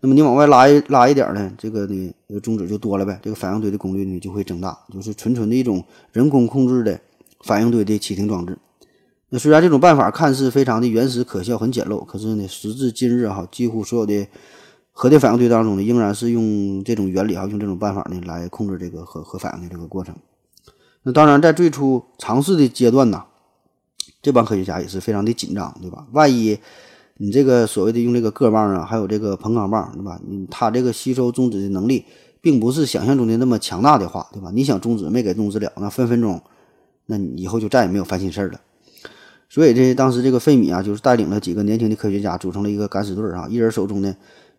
[0.00, 7.00] 那么你往外拉一拉一点呢，这个呢中子就多了呗，这个反应堆的功率呢就会增大，就是纯纯的一种人工控制的
[7.44, 8.58] 反应堆的启停装置。
[9.28, 14.26] 那虽然这种办法看似非常的原始、可笑、很简陋，可是呢，时至今日哈，几乎所有的
[14.90, 20.14] 核电反应堆当中呢，仍然是用这种原理哈，用这种办法呢来控制这个核核反应的这个过程。
[21.04, 23.24] 那当然，在最初尝试的阶段呢，
[24.22, 26.06] 这帮科学家也是非常的紧张，对吧？
[26.12, 26.56] 万一
[27.18, 30.18] 你这个所谓的用这个个棒啊，还有这个硼钢棒，对吧？
[30.26, 32.04] 你它这个吸收中子的能力，
[32.40, 34.50] 并不是想象中的那么强大的话，对吧？
[34.54, 36.40] 你想中子没给中子了，那分分钟，
[37.06, 38.60] 那你以后就再也没有烦心事儿了。
[39.48, 44.16] 所以这当时这个费米啊，就是带领了几个年轻的科学家，组成了一个敢死队啊，一人手中呢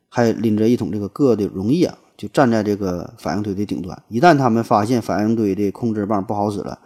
[0.08, 3.99] 还拎着一桶这个铬的溶液，就站在这个反应堆的顶端。
[4.08, 6.78] 一旦他们发现反应堆的控制棒不好使了，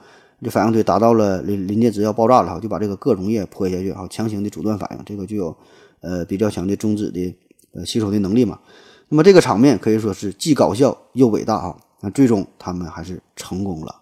[0.41, 5.55] 这反应堆达到了临临界值要爆炸了，就把这个铬溶液泼下去啊，强行的阻断反应，这个具有
[6.01, 7.35] 呃比较强的中子的
[7.73, 8.59] 呃吸收的能力嘛。
[9.09, 11.75] 那么这个场面可以说是既搞笑又伟大啊！
[12.01, 13.95] 那最终他们还是成功了，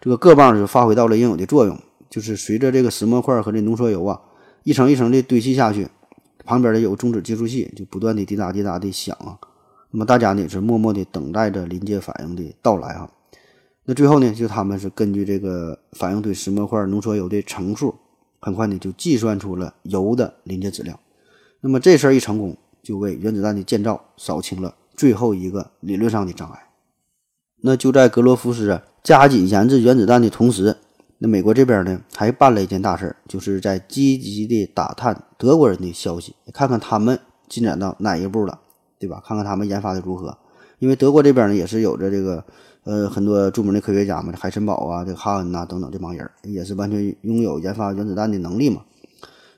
[0.00, 1.78] 这个铬棒就发挥到了应有的作用。
[2.08, 4.18] 就是随着这个石墨块和这浓缩铀啊
[4.62, 5.88] 一层一层的堆砌下去，
[6.44, 9.36] 旁边的有中子计数器就不断的滴答滴答的响啊。
[9.90, 13.10] 那么大家呢也是默默的等待着临界反应的到来哈。
[13.86, 17.94] 那最后呢，就他们是根据这个反应堆石墨块浓缩铀的层数，
[18.40, 20.98] 很快呢就计算出了铀的临界质量。
[21.60, 26.60] 那么这事儿一成功，就为原子弹的建造扫清了最后一个理论上的障碍。
[27.62, 30.76] 那就在格罗夫斯加紧研制原子弹的同时。
[31.18, 37.18] 那美国这边呢，还办了一件大事儿，就是在积极的打探德国人的消息，看看他们
[37.48, 38.60] 进展到哪一步了，
[38.98, 39.22] 对吧？
[39.24, 40.36] 看看他们研发的如何。
[40.78, 42.44] 因为德国这边呢，也是有着这个
[42.86, 48.80] 呃很多著名的科学家嘛，海森堡啊、这个哈恩呐等等这帮人，也是完全拥有研发原子弹的能力嘛。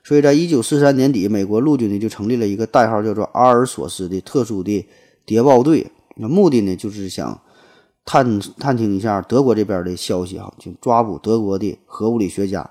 [0.03, 4.85] 所以在一九四三年底，美国陆军呢就成立了一个代号叫做阿尔索斯的特殊的
[5.25, 7.39] 谍报队，那目的呢就是想。
[8.05, 12.67] 探探听一下德国这边的消息哈，就抓捕德国的核物理学家，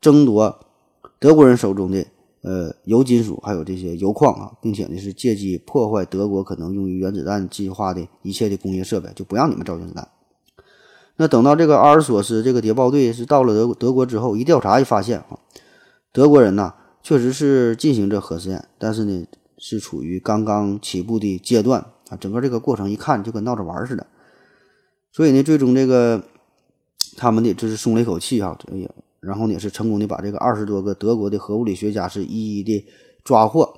[0.00, 0.58] 争夺
[1.20, 2.04] 德国人手中的
[2.42, 10.08] 呃铀金属还有这些铀矿啊，并且呢是借机破坏德国可能用于原子弹计划的一切的工业设备，就不让你们造原子弹。
[11.16, 15.38] 那等到这个阿尔索斯这个谍报队是到了德德国之后，一调查一发现啊，
[16.12, 19.26] 德国人呐确实是进行着核试验，但是呢
[19.58, 24.06] 是处于刚刚起步的阶段啊，整个这个过程一看就跟闹着玩似的。
[25.12, 26.22] 所以呢，最终这个
[27.16, 28.88] 他们的就是松了一口气啊，哎呀，
[29.20, 32.86] 然后呢是成功的把这个二十多个德国的核物理学家是一一的
[33.22, 33.72] 抓获。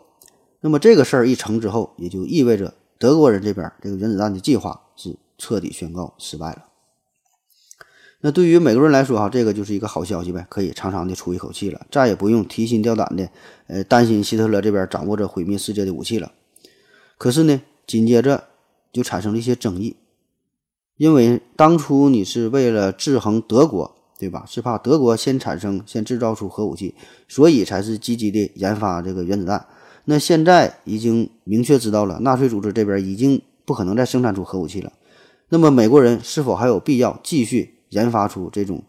[0.61, 6.67] 那么这个事儿一成之后，也就意味着德国人这边这个原子弹的计划是彻底宣告失败了。
[8.21, 13.29] 那对于美国人来说哈，这个就是一个好消息呗，可以长长的出一口气了，再也不用提心吊胆的
[13.67, 16.31] 呃担心希特勒这边掌握着毁灭世界的武器了。
[17.19, 18.45] 可是呢，紧接着
[18.93, 19.97] 就产生了一些争议。
[20.97, 24.45] 因为当初你是为了制衡德国，对吧？
[24.47, 26.95] 是怕德国先产生、先制造出核武器，
[27.27, 29.67] 所以才是积极的研发这个原子弹。
[30.05, 34.93] 那现在已经明确知道了，纳粹组织这边已经不可能再生产出核武器了。
[35.49, 38.85] 那么美国人是否还有必要继续研发出这种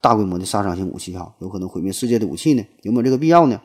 [0.00, 1.16] 大规模的杀伤性武器？
[1.16, 2.64] 哈，有可能毁灭世界的武器呢？
[2.82, 3.60] 有没有这个必要呢？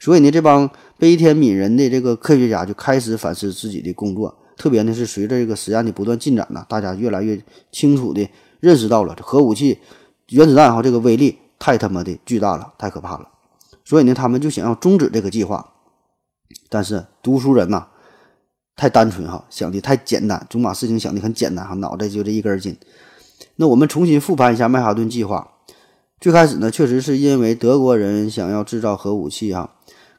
[0.00, 4.36] 所以呢，这帮悲天悯人的这个科学家就开始反思自己的工作。
[4.56, 8.28] 特别呢是随着这个实验的不断进展呢，大家越来越清楚的
[8.60, 9.76] 认识到了核武器、
[10.32, 13.28] 原子弹哈这个威力太他妈的巨大了，太可怕了。
[13.84, 15.72] 所以呢，他们就想要终止这个计划。
[16.68, 17.86] 但是读书人呐，
[18.76, 22.76] 太单纯哈，想的太简单，总把事情想的很简单哈，脑袋就这一根筋。
[23.56, 25.46] 那我们重新复盘一下曼哈顿计划。
[26.20, 29.68] 最开始呢，确实是因为德国人想要制造核武器哈，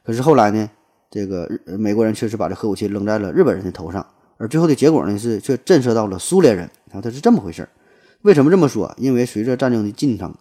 [0.04, 0.70] 可是后来呢，
[1.10, 4.06] 这个日美国人确实把这核武器扔在了日本人的头上。
[4.36, 7.68] 而最后的结果呢，是却震慑到了苏联人啊，它是这么回事儿。
[8.24, 8.94] 为什么这么说？
[8.96, 10.34] 因为随着战争的进程，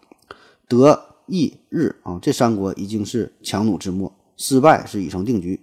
[0.70, 5.60] 德、意、日啊这三国已经是强弩之末，失败是已成定局。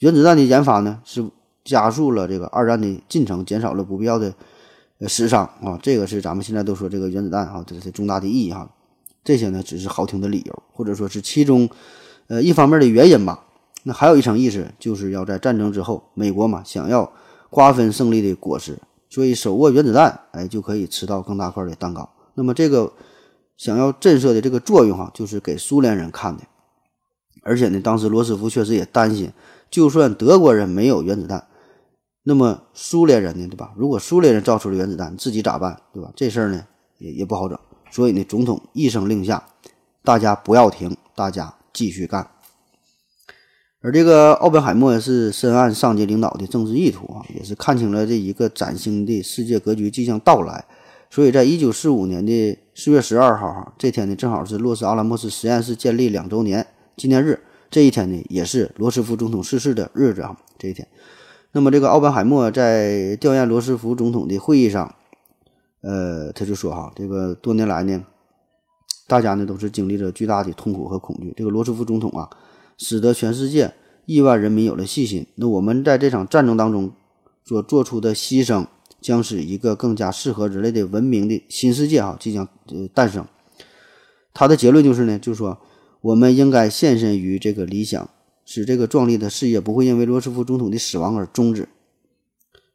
[0.00, 1.24] 原子弹的研发呢，是
[1.62, 4.34] 加速了这个二战的进程，减少了不必要的
[4.98, 5.78] 呃死伤啊。
[5.80, 8.68] 这个是咱们现在都说这个原子弹啊，这是重大的意义哈。
[9.22, 11.70] 这些呢，只是好听的理由，或者说是其中
[12.26, 13.44] 呃一方面的原因吧。
[13.84, 17.12] 那还有一层意思，就是要在战争之后，美国嘛想要。
[17.54, 18.78] 瓜分胜利的果实，
[19.12, 22.08] 所以手握原子弹，哎，就可以吃到更大块的蛋糕。
[22.32, 22.90] 那么这个
[23.58, 26.42] 想要震慑的这个作用，哈，就是给苏联人看的。
[27.42, 29.30] 而且呢，当时罗斯福确实也担心，
[29.70, 31.46] 就算德国人没有原子弹，
[32.22, 33.74] 那么苏联人呢，对吧？
[33.76, 36.10] 如果苏联人造出了原子弹，自己咋办，对吧？
[36.16, 36.64] 这事儿呢，
[36.96, 37.58] 也也不好整。
[37.90, 39.46] 所以呢，总统一声令下，
[40.02, 42.26] 大家不要停，大家继续干。
[43.82, 50.64] 而这个奥本海默是深谙上级领导的政治意图啊，也是看清了这一个崭新的世界格局即将到来。
[51.10, 56.64] 所以在一九四五年的四月十二号，这天呢正好是洛斯阿拉莫斯实验室建立两周年
[56.96, 57.40] 纪念日。
[57.70, 60.36] 这一天呢，也是罗斯福总统逝世的日子啊。
[60.58, 60.86] 这一天，
[61.50, 64.94] 那么这个奥本海默在吊唁罗斯福总统的会议上，
[65.80, 68.04] 呃，他就说哈，这个多年来呢，
[69.08, 71.34] 大家呢都是经历着巨大的痛苦和恐惧。
[71.36, 72.30] 这个罗斯福总统啊，
[72.76, 73.74] 使得全世界
[74.06, 75.26] 亿万人民有了信心。
[75.36, 76.92] 那我们在这场战争当中
[77.44, 78.66] 所做出的牺牲。
[79.02, 83.26] 将使一个更加适合人类的文明的新世界哈即将呃诞生。
[84.32, 85.58] 他的结论就是呢，就是说
[86.02, 88.08] 我们应该献身于这个理想，
[88.44, 91.68] 使这个壮丽的事业不会因为罗斯福总统的死亡而终止。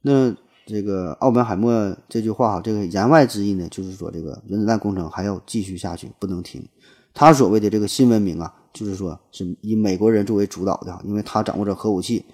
[0.02, 0.36] 那
[0.66, 6.68] 这个奥本海默这句话哈，这个言外之意呢，就是说这个原子弹工程还要继续下去，不能停。
[7.14, 12.26] 他所谓的这个新文明啊，就是说是以美国人作为主导的，因为他掌握着核武器。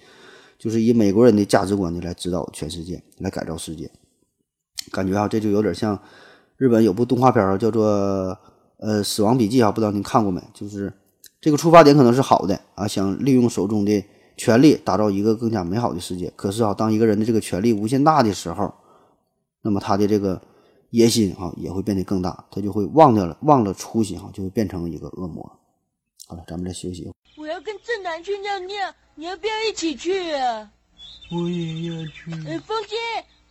[0.59, 3.91] 就是以美国人的价值观呢来指导全世界，来改造世界，
[4.93, 5.99] 感觉啊这就有点像
[6.55, 7.84] 日本有部动画片啊，叫做
[8.77, 10.41] 呃《死亡笔记》啊，不知道您看过没？
[10.53, 10.93] 就是
[11.41, 14.01] 这个出发点可能是好的啊，想利用手中的
[14.38, 16.31] 权力打造一个更加美好的世界。
[16.34, 18.73] 可是啊，当一个人的这个权力无限大的时候，
[19.63, 20.41] 那么他的这个
[20.91, 25.59] 野心啊也会变得更大，他就会忘掉了忘了初心哈，就会变成一个恶魔。
[26.34, 27.07] 好了，咱们再休息。
[27.38, 30.71] 我要跟正南去尿尿，你要不要一起去啊？
[31.31, 32.31] 我也要去。
[32.47, 32.97] 哎，风心，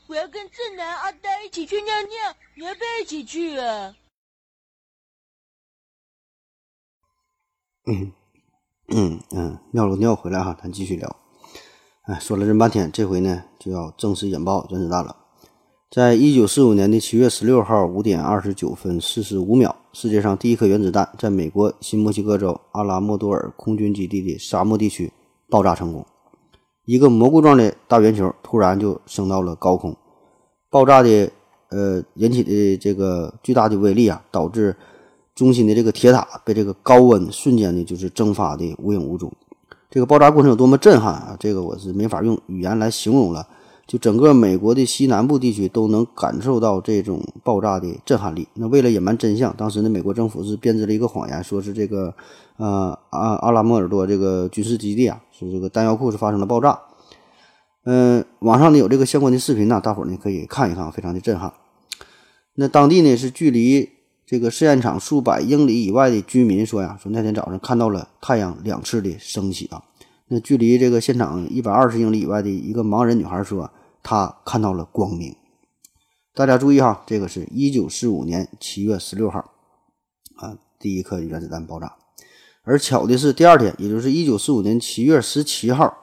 [0.08, 3.94] 我要跟正南、阿呆一起去尿尿，你要不要一起去啊？
[7.86, 8.12] 嗯
[8.88, 11.20] 嗯嗯，尿了尿回来哈，咱继续聊。
[12.02, 15.21] 哎，说了这么半天，这回呢就要正式引爆原子弹了。
[15.92, 25.12] 在一九四五年的七月十六号五点二十九分四十五秒，世界上第一颗原子弹在美国新墨西哥州阿拉莫多尔空军基地的沙漠地区
[25.50, 26.02] 爆炸成功。
[26.86, 29.94] 一个蘑菇状的大圆球突然就升到了高空，
[30.70, 31.30] 爆炸的
[31.68, 34.74] 呃引起的这个巨大的威力啊，导致
[35.34, 39.30] 中心的这个铁塔被这个高温瞬间的就是蒸发的无影无踪。
[39.90, 41.36] 这个爆炸过程有多么震撼啊！
[41.38, 43.46] 这个我是没法用语言来形容了。
[43.86, 48.48] 就整个美国的西南部地区都能感受到这种爆炸的震撼力。
[48.54, 52.14] 那为了隐瞒真相，当时呢，美国政府是编织了一个谎言，说是这个，
[52.56, 56.78] 呃，阿阿拉莫尔多这个军事基地啊，是这个弹药库是发生了爆炸。
[57.84, 61.52] 嗯，网上呢有这个相关的视频呢，大伙儿呢可以看一看，非常的震撼。
[62.54, 63.90] 那当地呢是距离
[64.24, 69.82] 这个试验场数百英里以外的居民说呀，说那天早上看到了太阳两次的升起啊。
[70.34, 73.70] 那距离这个现场一百二十英里以外的一个盲人女孩说，
[74.02, 75.36] 她看到了光明。
[76.32, 79.40] 大家注意哈，这个是一九四五年七月十六号
[80.36, 81.96] 啊，第一颗原子弹爆炸。
[82.62, 85.94] 而巧的是，第二天，也就是一九四五年七月十七号，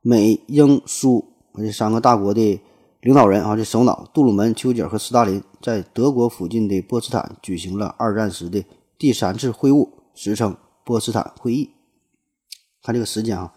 [0.00, 1.22] 美英苏
[1.54, 2.58] 这三个大国的
[3.02, 8.64] 领导人啊，这首脑杜鲁门、丘吉尔和斯大林在德国附近的波茨坦举行了二战时的
[8.96, 10.56] 第三次会晤，史称
[10.86, 11.68] 波茨坦会议。
[12.82, 13.52] 看这个时间啊。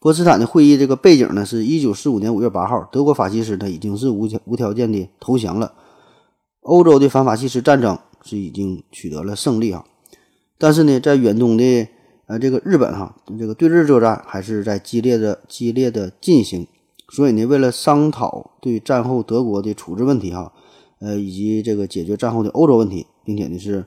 [0.00, 5.74] 波茨坦的会议这个背景呢，是一九四五年五月八号，德国法西斯呢已经是无条无条件的投降了，
[6.60, 9.84] 欧洲的反法西斯战争是已经取得了胜利啊。
[10.56, 11.88] 但是呢，在远东的
[12.26, 16.66] 呃这个日本哈，这个对日作战还是在激烈的激烈的进行。
[17.10, 20.52] 所以呢，为了商讨对战后德国的处置问题哈，
[21.00, 23.84] 呃以及这个解决战后的欧洲问题，并且呢是。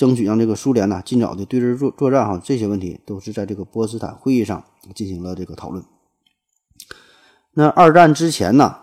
[0.00, 5.84] 争取让这个苏联呢尽早的对日作作战哈，这些问题都是在这个波茨坦会议上进行了这个讨论。
[7.52, 8.76] 那二战之前呢，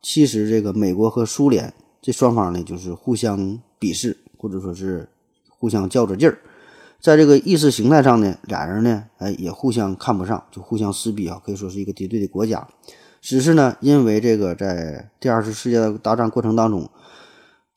[0.00, 3.36] 其实这个美国和苏联这双方呢就是互相
[3.80, 5.08] 鄙视，或者说是
[5.48, 6.38] 互相较着劲儿。
[7.00, 12.68] 在这个意识形态上呢，俩人呢哎也互相看不上，就互相撕逼啊，可以说是一个敌对的国家。
[13.20, 16.88] 只是呢，因为这个在第二次世界大战过程当中。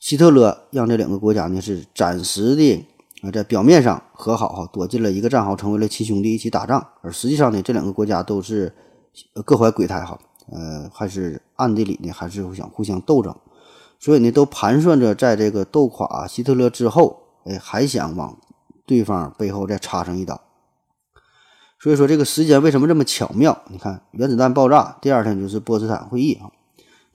[0.03, 2.85] 希特勒让这两个国家呢是暂时的
[3.21, 6.85] 啊，在表面上和好哈，躲进了一个战壕，成为了亲兄弟，一起打仗。
[6.99, 8.75] 而实际上呢，这两个国家都是
[9.45, 10.19] 各怀鬼胎哈，
[10.51, 13.33] 呃，还是暗地里呢，还是想互相斗争。
[13.97, 18.37] 所以呢，都盘算着在这个斗垮希特勒之后，哎，还想往
[18.85, 20.41] 对方背后再插上一刀。
[21.79, 23.57] 所以说，这个时间为什么这么巧妙？
[23.69, 26.51] 你看，原子弹爆炸第二天就是波茨坦会议啊。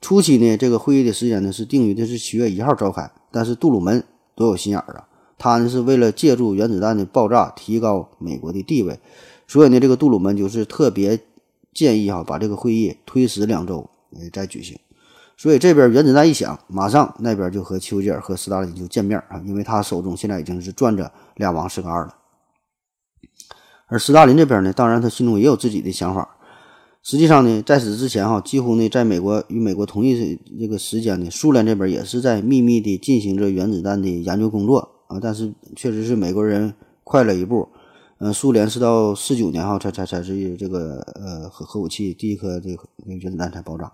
[0.01, 8.99] 初期呢，这个会议的时间呢是定于的是七月一号召开，但是杜鲁门多有心眼儿啊，他呢是为了借助原子弹的爆炸提高美国的地位，
[9.45, 11.19] 所以呢，这个杜鲁门就是特别
[11.73, 14.79] 建议哈把这个会议推迟两周，呃再举行。
[15.35, 22.15] 所以这边原子弹一响，马上那边就和丘吉尔和斯大林就见面啊，因为他手中现在已经是攥着俩王是个二了。
[23.87, 26.37] 而斯大林这边呢，当然他心中也有自己的想法。
[27.09, 35.17] 实际上呢，在此之前哈，几乎呢，在美国与美国同一这个时间呢，苏联这边也是在秘密地进行着原子弹的研究工作啊。
[35.19, 36.71] 但是确实是美国人
[37.03, 37.67] 快了一步，
[38.19, 43.91] 呃，苏联是到四九年哈才才才是这个呃核核武器第一颗这个原子弹才爆炸。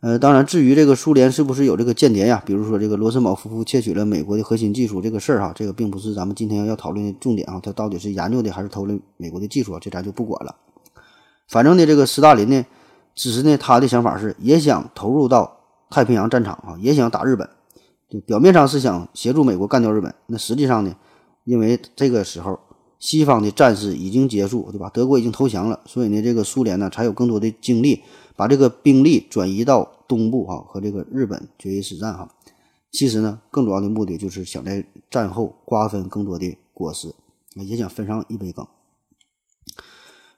[0.00, 2.42] 呃，当然，至于这个苏联是不是有这个间谍呀？
[2.44, 7.60] 比如说这个罗森堡夫妇窃取了美国的核心技术这个事儿哈，这个并不是咱们今天要讨论的重点啊。
[7.62, 9.78] 他到底是研究的还是偷了美国的技术啊？
[9.80, 10.52] 这咱就不管了。
[11.48, 12.64] 反正呢，这个斯大林呢，
[13.14, 17.48] 只是呢他的想法是也想投入到太平洋战场啊，也想打日本。
[18.08, 20.94] 就表面上是想协助美国干掉日本，那实际上呢，
[21.44, 22.58] 因为这个时候
[22.98, 24.90] 西方的战事已经结束，对吧？
[24.94, 28.02] 德国已经投降了，所以呢，这个苏联呢才有更多的精力。
[28.34, 32.28] 把这个兵力转移到东部哈，和这个日本决一死战哈。
[32.92, 37.12] 其实呢，更主要的目的就是想在战后瓜分更多的果实，
[37.56, 38.64] 也想分上一杯羹。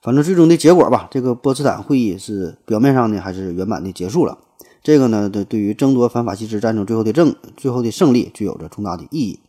[0.03, 4.38] 反正最终的结果吧，这个波茨坦会议是表面上呢还是圆满的结束了。
[4.82, 9.40] 这个呢，对对于争夺反法西斯战争最后的胜最后的胜利具有着重大的意义。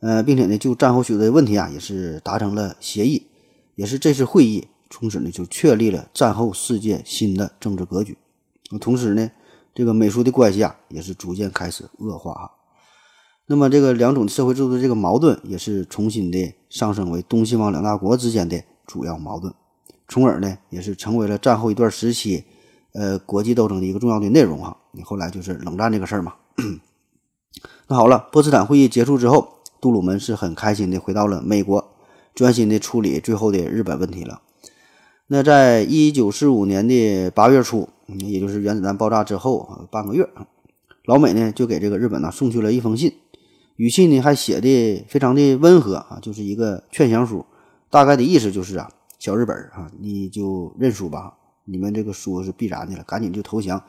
[0.00, 3.26] 呃，并且呢，就战后许多的问题啊，也是达成了协议，
[3.74, 4.68] 也是这次会议。
[4.88, 8.16] 从此呢，就确立了战后世界新的政治格局。
[8.80, 9.30] 同时呢，
[9.74, 12.52] 这个美苏的关系啊，也是逐渐开始恶化哈。
[13.48, 19.54] 那么，这个两种社会制度的这个矛盾，也是重新的上升为东西方两大国之间的主要矛盾，
[20.08, 22.42] 从而呢，也是成为了战后一段时期，
[22.94, 24.76] 呃，国际斗争的一个重要的内容哈。
[24.92, 26.34] 你后来就是冷战这个事儿嘛。
[27.86, 31.92] 那好了，波茨坦会议结束之后，杜鲁门是很开心的回到了美国，
[32.34, 34.40] 专心的处理最后的日本问题了。
[35.26, 40.26] 那在一九四五年的八月初，也就是原子弹爆炸之后半个月，
[41.04, 43.12] 老美呢就给这个日本呢送去了一封信，
[43.76, 47.44] 语气呢还写的非常的温和啊，就是一个劝降书，
[47.90, 51.34] 大概的意思就是啊，小日本啊，你就认输吧，
[51.64, 53.82] 你们这个输是必然的了，赶紧就投降，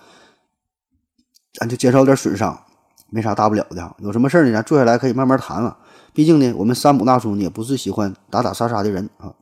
[1.53, 2.65] 咱就减少点损伤，
[3.09, 5.77] 没啥大不了的，有什么事儿呢，咱坐下来可以慢慢谈了，
[6.13, 9.35] 毕竟呢，我们山姆大叔呢也不是喜欢打打杀杀的人啊，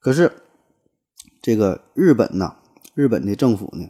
[0.00, 0.32] 可是。
[1.42, 2.56] 这个日本呢，
[2.92, 3.88] 日本的政府呢，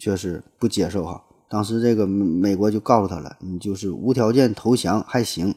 [0.00, 1.22] 却是不接受哈。
[1.48, 5.54] 当时这个美国就告诉他了，你就是无条件投降还行，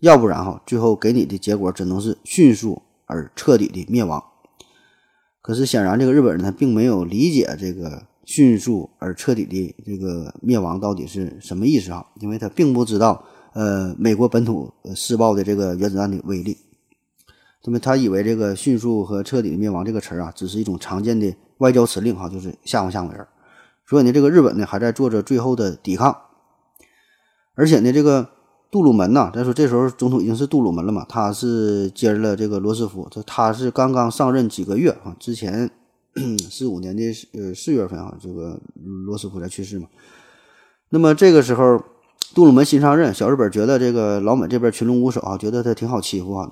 [0.00, 4.22] 要不然哈，最后给你的结果只能是迅速而彻底的灭亡。
[5.42, 13.24] 可是显然，这个日本人他并没有理解这个迅速而彻底的这个灭亡到底是什么意思哈，因为他并不知道
[13.54, 16.56] 呃美国本土施暴的这个原子弹的威力。
[17.64, 23.26] 那么他以为这个迅速和彻底的灭亡这个词儿啊，只是一种常见的外交辞令哈，就是吓唬吓唬人。
[23.86, 26.16] 所以呢，这个日本呢还在做着最后的抵抗。
[27.54, 28.30] 而且呢，这个
[28.70, 35.68] 杜鲁门呐，再说这时候总统已经是杜鲁门了嘛，他是接了这个罗斯福，这他是刚刚上任几个月啊，之前
[36.48, 37.02] 四五年的
[37.32, 38.60] 呃四月份啊，这个
[39.06, 39.88] 罗斯福才去世嘛。
[40.90, 41.82] 那么这个时候，
[42.32, 46.48] 杜鲁门新上任，小日本觉得这个老美这边群龙无首啊，觉得他挺好欺负啊。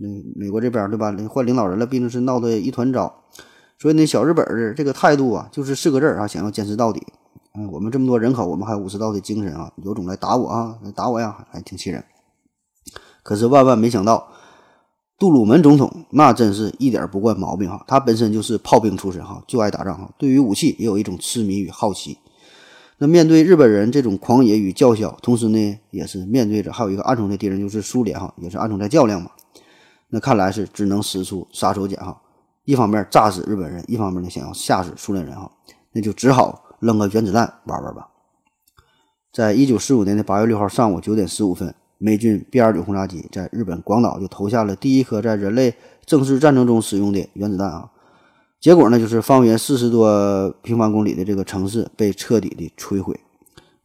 [0.00, 1.14] 嗯，美国这边对吧？
[1.28, 3.22] 换领导人了，毕竟是闹得一团糟，
[3.78, 4.44] 所以呢，小日本
[4.76, 7.00] 这个态度啊，就是四个字啊，想要坚持到底。
[7.54, 12.02] 嗯，我们这么多人口，我们还武士道的精神啊，有种来打我啊，来打我呀，还挺气人。
[13.22, 14.28] 可是万万没想到，
[15.18, 22.18] 杜鲁门总统那真是一点不惯毛病哈，他本身就是炮兵出身哈，就爱打仗哈，对于武器也有一种痴迷与好奇。
[22.98, 29.30] 那面对日本人这种狂野与叫嚣，同时呢，也是面对着还有一个暗中的敌人，就是苏联哈，也是暗中在较量嘛。
[30.08, 32.18] 那看来是只能使出杀手锏哈，
[32.64, 35.50] 一方面炸死日本人，一方面呢想要吓死苏联人哈，
[35.92, 38.08] 那就只好扔个原子弹玩玩吧。
[39.32, 45.74] 在一九四五年的八月六号上午九点十五分，美军 B 二九轰炸机在日本广岛就投下了第一颗在人类
[46.04, 47.88] 正式战争中使用的原子弹啊。
[48.60, 53.18] 结果呢，就是方圆四十多平方公里的这个城市被彻底的摧毁，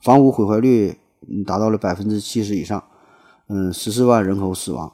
[0.01, 0.97] 房屋毁坏率
[1.45, 2.83] 达到了百分之七十以上，
[3.47, 4.91] 嗯，十四万人口死亡。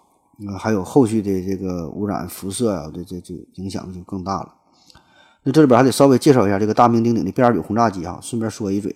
[0.48, 4.54] 呃，还有后续的这个污染、辐射啊，这这就影响就更大了。
[5.44, 8.96] 那这里边还得稍微介绍一下这个大名鼎鼎的 B 二九轰炸机啊，顺便说一嘴，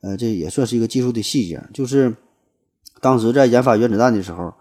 [0.00, 2.14] 呃，这也算是一个技术的细节，就是
[3.00, 4.52] 当时在研发原子弹的时候，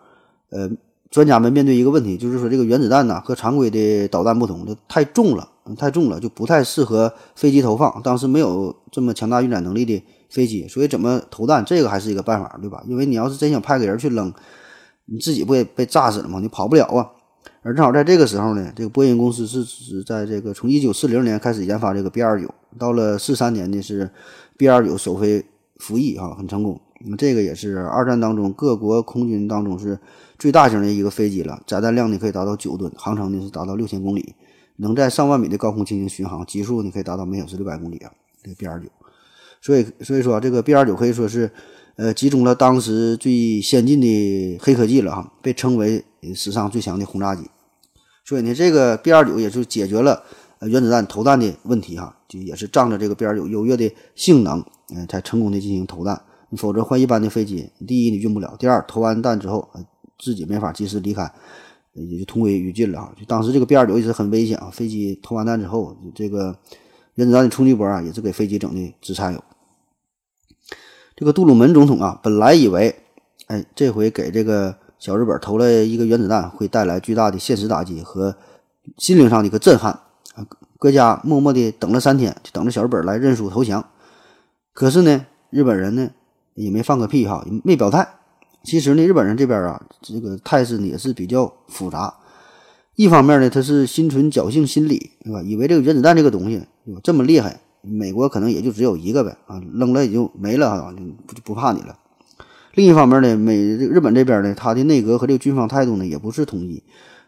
[0.50, 0.70] 呃，
[1.10, 5.48] 专家们面对一个问题，就是说这个原子弹呢和常规的导弹不同，就太重了，
[5.78, 8.02] 太重了，就不太适合飞机投放。
[8.04, 12.84] 当时没有这么强大运载能力的飞机，所以怎么投弹，这个还是一个办法，对吧？
[12.88, 14.34] 因为你要是真想派个人去扔。
[15.06, 16.40] 你自己不也被炸死了吗？
[16.40, 17.10] 你跑不了啊！
[17.64, 24.10] 而正好在这个时候呢，这个波音公司是是在这个从一九四零年开始研发这个 B 二九，到了四三年呢是
[24.58, 25.46] B 二九首飞
[25.78, 26.82] 服役啊，很成功。
[27.04, 30.00] 那么这个也是二战当中各国空军当中是
[30.40, 34.34] 最大型的一个飞机了，载弹量呢可以达到九吨，航程呢是达到六千公里，
[34.78, 38.12] 能在上万米的高空进行巡航，极速呢可以达到每小时六百公里啊。
[38.44, 38.88] 这个 B 二九，
[39.62, 41.52] 所以所以说这个 B 二九可以说是
[41.96, 46.04] 呃集中了当时最先进的黑科技了哈，被称为
[46.36, 47.50] 史上最强的轰炸机。
[48.24, 50.24] 所以呢，这个 B 二九也就解决了
[50.62, 54.64] 原子弹投弹的问题哈，就也是仗着这个 B 二九优越的性能，
[54.96, 56.22] 嗯，才成功的进行投弹。
[56.58, 59.68] 否则换一般的飞机，第一你运不了，第二投完弹之后，
[60.20, 61.32] 自己没法及时离开，
[61.94, 63.14] 也就同归于尽了啊。
[63.18, 66.54] 就当时这个 B 二九一直很危险啊，飞机投完弹之后，这个
[67.16, 69.42] 原子弹的冲击波啊，也是给飞机整的直颤悠。
[71.16, 72.94] 这个杜鲁门总统啊，本来以为，
[73.48, 78.38] 哎，这回给这个小日本投了一个原子弹，会带来巨大的现实打击和
[79.00, 79.92] 心灵上的一个震撼
[80.36, 80.46] 啊。
[80.78, 83.84] 各家默默的等了三天，就等着小日本来认输投降。
[84.74, 86.08] 可是呢，日本人呢
[86.54, 88.08] 也没放个屁哈，没表态。
[88.64, 92.14] 其实呢，日本人这边啊，这个态势呢也是比较复杂。
[92.96, 95.42] 一方面呢，他是心存侥幸心理，对吧？
[95.42, 101.98] 以为这个原子弹这个东西对吧这么厉害，美国可能也就只有一个呗啊，扔了也就没了啊，就不就不怕你了。
[102.74, 106.82] 另一方面呢，美日本这边呢，他的内阁和这个军方态度呢也不是统一。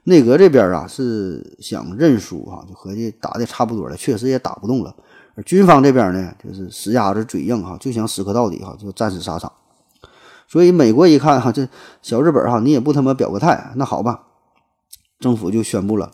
[0.05, 4.93] 内阁这边啊是想认输哈，就合计打的差不多了，确实也打不动了。
[5.35, 9.51] 而军方这边呢，就是死鸭子嘴硬哈，就想死磕到底哈，就战死沙场。
[10.47, 11.67] 所以美国一看哈，这
[12.01, 14.23] 小日本哈，你也不他妈表个态，那好吧，
[15.19, 16.11] 政府就宣布了，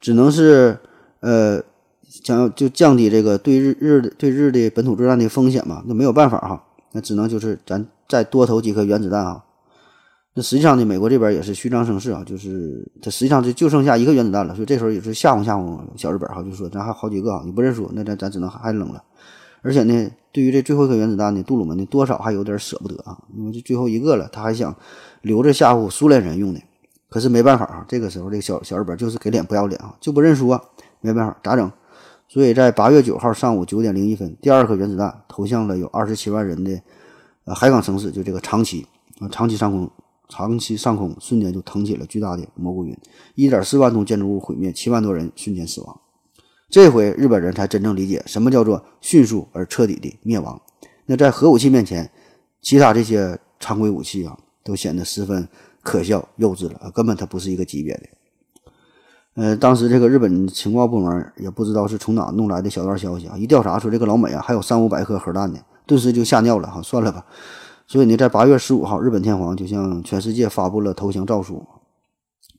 [0.00, 0.78] 只能是
[1.20, 1.62] 呃，
[2.08, 9.42] 想要就降低这个对日日对日的本土作战的风险嘛，那没有办法哈，那只能就是咱再多投几颗原子弹啊。
[10.34, 19.02] 那实际上呢，美国这边也是虚张声势啊，就是它实际上就就剩下一个原子弹了，所以这时候也是吓唬吓唬小日本哈，就说咱还好几个啊，你不认输，那咱咱只能还扔了。
[19.62, 24.76] 而且呢，对于这最后一颗原子弹呢，杜鲁门呢多少还有点舍不得啊，因为这最后一个了，他还想
[25.22, 26.60] 留着吓唬苏联人用的。
[27.08, 30.60] 可是没办法啊，这个时候这个小小日本就是给脸不要脸啊，就不认输啊，
[31.00, 31.72] 没办法，咋整？
[32.28, 36.78] 所以在八月九号上午九点零一分，第二颗原子弹投向了有二十七万人的
[37.46, 38.86] 呃海港城市，就这个长崎
[39.18, 39.90] 啊，长崎上空。
[40.28, 42.98] 长期上空瞬间就腾起了巨大的蘑菇云，
[43.36, 46.00] 一点四万栋建筑物毁灭，七万多人瞬间死亡。
[46.68, 50.60] 这回日本人才真正理解什么叫做迅速而彻底的灭亡。
[51.04, 52.10] 那在核武器面前，
[52.60, 55.46] 其他这些常规武器啊，都显得十分
[55.80, 58.02] 可笑幼稚了，根本它不是一个级别的。
[59.34, 67.24] 呃，当时这个日本情报部门也不知道是从哪弄来的小道消息啊，一调查说这个老美啊还有三五百颗核弹呢，顿时就吓尿了哈，算了吧。
[67.88, 71.64] 所以呢，在八月十五号，日本天皇就向全世界发布了投降诏书，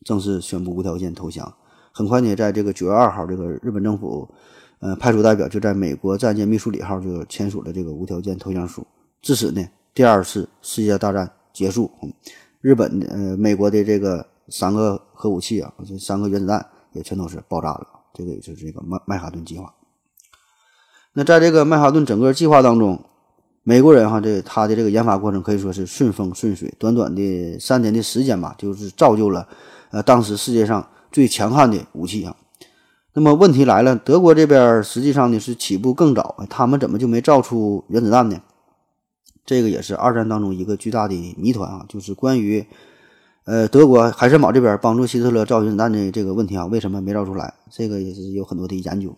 [0.05, 1.53] 正式宣布无条件投降。
[1.91, 4.25] 很快呢，在这个九月二号，这个日本政府，
[4.79, 8.87] 呃，派出代表就在美国战舰密苏里号就签署了这个无条件投降书。
[9.21, 9.61] 至此呢，
[9.93, 11.91] 第二次世界大战结束。
[12.61, 17.85] 日本呃，美国的这个三个核武器啊，这三个原子弹也全都是爆炸了。
[18.13, 19.73] 这个也就是这个曼曼哈顿计划。
[21.11, 23.03] 那在这个曼哈顿整个计划当中。
[23.69, 29.45] 美国人哈，这他的这个研发过程可以说是顺风顺水，短短的三年的时间吧，就是造就了，
[29.91, 32.33] 呃，当时世界上最强悍的武器啊。
[33.11, 38.39] 那么问题来了，德国这边实际上呢是起步更早，他们怎么就没造出原子弹呢？
[39.45, 42.65] 这个也是二战当中一个巨大的谜团啊，就是关于，
[43.43, 47.53] 呃，德国海森堡这边帮助希特勒造原子弹的这个问题啊，为什么没造出来？
[47.69, 49.13] 这个也是有很多的研究。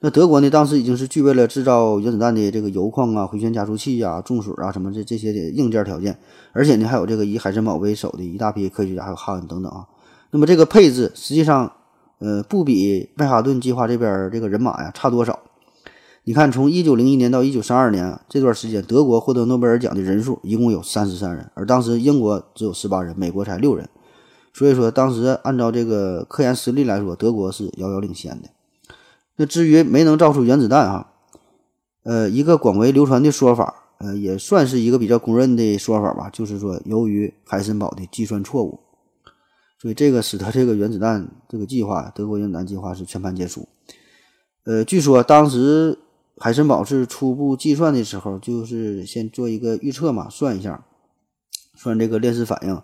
[0.00, 0.48] 那德国呢？
[0.48, 6.16] 当时已经是具备了制造原子弹的这个铀矿啊、回旋加速器啊、重水啊什么这这些的硬件条件，
[6.52, 9.86] 而且呢，还有这个以海森堡为首的一大批科学家，还有哈恩等等啊。
[10.30, 11.72] 那么这个配置实际上，
[12.18, 15.36] 呃，不比曼哈顿计划这边这个人马呀差多少。
[16.22, 23.88] 你看，从一九零一年到一九三二年这段时间，德国获得诺贝尔奖的人数一共有三十三人，而当时英国只有十八人，美国才六人。
[24.54, 28.48] 所以说，当时按照这个科研实力来说，德国是遥遥领先的。
[29.40, 31.12] 那至于没能造出原子弹啊，
[32.02, 38.80] 呃，一个广为流传的说法，呃，也算是一个比较公认的说法吧，就是说由于海森堡的计算错误，
[39.80, 43.68] 所以这个使得这个原子弹这个计划，德国原子弹计划是全盘皆输。
[44.64, 46.00] 呃，据说当时
[46.38, 50.84] 海森堡是初步计算的时候，就是先做一个预测嘛，算一下，
[51.76, 52.82] 算这个链式反应，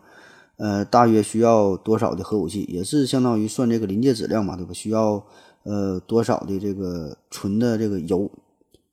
[0.58, 4.72] 呃，大约需要多少的核武器，也是相当于算这个临界质量嘛，对吧？
[4.72, 5.26] 需要。
[5.64, 8.30] 呃，多少的这个纯的这个铀，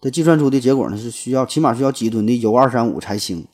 [0.02, 3.46] 它计算出的结果呢是需要起码需要几吨的铀二三五才行。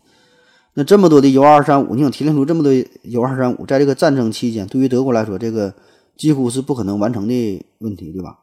[0.75, 2.71] 那这么多的铀二三五，你想提炼出这么多
[3.03, 5.73] 铀二三五，在这个战争期间，对于德国来说，这个
[6.15, 8.37] 几乎是不可能完成的问题，对吧？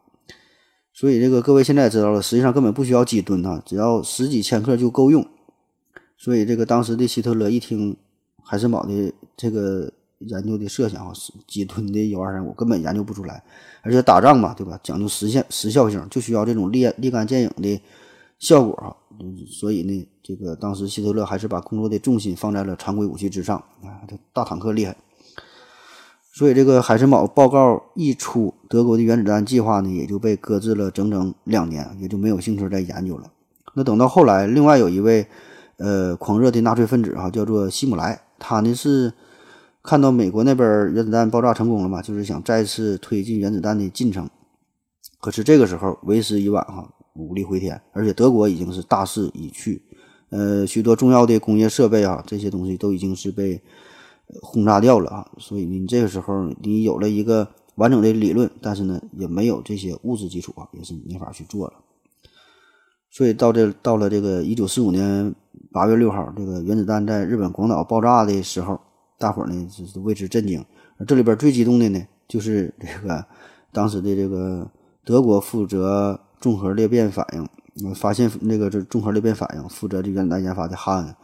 [0.92, 5.24] 所以这个各位现在知道了，实际上根本不需要几吨啊，只要十几千克就够用。
[6.16, 7.96] 所以这个当时的希特勒一听
[8.42, 9.92] 海森堡的这个
[10.28, 11.12] 研究的设想啊，
[11.46, 13.42] 几吨的铀二三五根本研究不出来，
[13.82, 14.78] 而且打仗嘛，对吧？
[14.82, 17.80] 讲究实现时效性，就需要这种立立竿见影的
[18.38, 18.96] 效果啊。
[19.48, 24.96] 所以呢，这个当时希特勒还是把工作的重心放在了常规武器之上啊，这大坦克厉害。
[26.32, 33.30] 所以这个海森堡报告一出，德国的原子弹计划呢也就被搁置了整整两年，也就没有兴趣再研究了。
[33.74, 35.24] 那等到后来，另外有一位
[35.76, 39.12] 呃狂热的纳粹分子哈，叫做希姆莱，他呢是
[39.84, 44.28] 看到美国那边原子弹爆炸成功了嘛，就是想再次推进原子弹的进程。
[45.20, 49.82] 可是这个时候为时已晚哈，无力回天，而且德国已经是大势已去，
[50.30, 53.62] 呃，许多重要的工业设备啊，这些东西都已经是被。
[54.40, 55.30] 轰炸掉了啊！
[55.36, 61.74] 所以你这个时候你有了一个完整的理论，但是呢也没有这些物质基础啊，也是没法去做了。
[63.10, 65.34] 所以到这到了这个一九四五年
[65.70, 68.80] 八月六号，这个原子弹在日本广岛爆炸的时候，
[69.18, 70.64] 大伙儿呢是为之震惊。
[70.98, 73.24] 而这里边最激动的呢，就是这个
[73.72, 74.70] 当时的这个
[75.04, 81.14] 德国负责综合裂变反应，发现那个这综合裂变反应负责这原子弹研发的哈恩。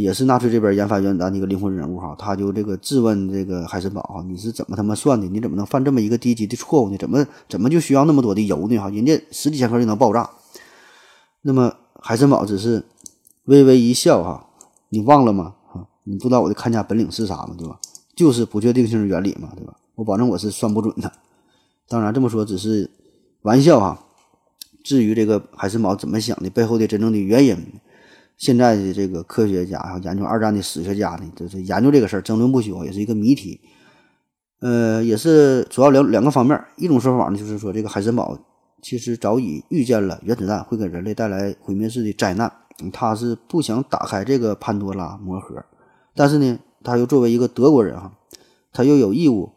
[0.00, 5.28] 也是纳粹这边研发原子弹的一个灵魂人物哈，他就这个质问这个海森堡哈，你是怎么他妈算的？
[5.28, 6.96] 你怎么能犯这么一个低级的错误呢？
[6.96, 8.76] 怎么怎么就需要那么多的油呢？
[8.78, 10.28] 哈，人家十几千克就能爆炸。
[11.42, 12.84] 那么海森堡只是
[13.44, 14.48] 微微一笑哈，
[14.88, 15.54] 你忘了吗？
[16.04, 17.54] 你不知道我的看家本领是啥吗？
[17.58, 17.78] 对吧？
[18.14, 19.74] 就是不确定性原理嘛，对吧？
[19.96, 21.10] 我保证我是算不准的。
[21.88, 22.90] 当然这么说只是
[23.42, 23.98] 玩笑哈。
[24.82, 27.56] 至于这个海森堡怎么想的，背后的真正的原因。
[28.36, 33.60] 现在的这个科学家还有研究二战的史学家呢，就是研究这个事儿争论不休，也是一个谜题。
[34.60, 36.62] 呃，也是主要两两个方面。
[36.76, 38.38] 一种说法呢，就是说这个海森堡
[38.82, 42.52] 其实早已预见了原子弹会给人类带来毁灭式的灾难，
[42.92, 45.64] 他是不想打开这个潘多拉魔盒。
[46.14, 48.12] 但是呢，他又作为一个德国人哈，
[48.72, 49.50] 他又有义务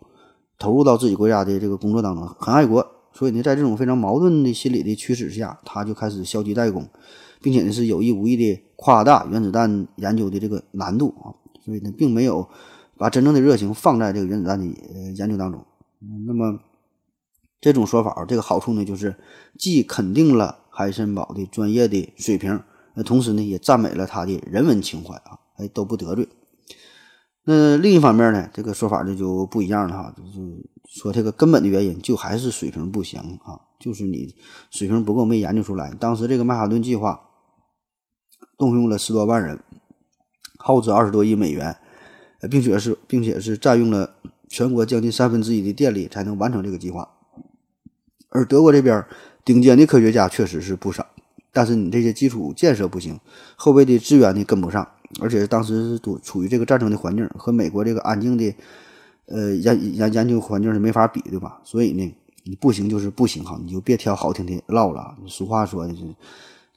[0.58, 2.86] 投入到自己国家的这个工作当中，很爱国。
[3.14, 6.88] 所以呢，在这种非常矛盾的心理的驱使下，他就开始消极怠工。
[7.40, 11.30] 并且呢，是有意无意的夸大原子弹研究的这个难度啊，
[11.64, 12.48] 所以呢，并没有
[12.98, 15.64] 把真正的热情放在这个原子弹的呃研究当中。
[16.02, 16.60] 嗯那么
[17.62, 19.16] 这种说法，这个好处呢，就是
[19.58, 22.60] 既肯定了海森堡的专业的水平，
[22.96, 26.28] 那同时呢，也赞美了他的人文情怀啊，哎，都不得罪。
[27.48, 30.70] 那另一方面呢，这个说法呢就不一样了哈，就是
[31.02, 34.36] 说这个根本的原因就还是水平不行啊，就是你
[34.70, 35.92] 水平不够，没研究出来。
[36.00, 37.22] 当时这个曼哈顿计划。
[38.58, 39.60] 动用了十多万人，
[40.58, 41.78] 耗资二十多亿美元，
[42.50, 44.16] 并且是并且是占用了
[44.50, 47.08] 全国将近三分之一的电力，才能完成这个计划。
[48.30, 49.06] 而德国这边
[49.46, 51.06] 顶尖的科学家确实是不少，
[51.54, 53.20] 但是你这些基础建设不行，
[53.56, 54.88] 后备的资源呢跟不上，
[55.22, 58.54] 而且当时是处于这个战争的环境，和美国这个安静的
[59.26, 61.60] 呃研研研究环境是没法比，对吧？
[61.64, 65.16] 所以呢，你不行就是不行哈，你就别挑好听的唠了。
[65.28, 66.04] 俗话说的是。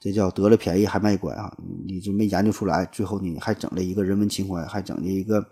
[0.03, 1.55] 这叫得了便宜还卖乖啊！
[1.87, 5.45] 你就没研究出来，最后你还整了一个人文情怀，还整了一个，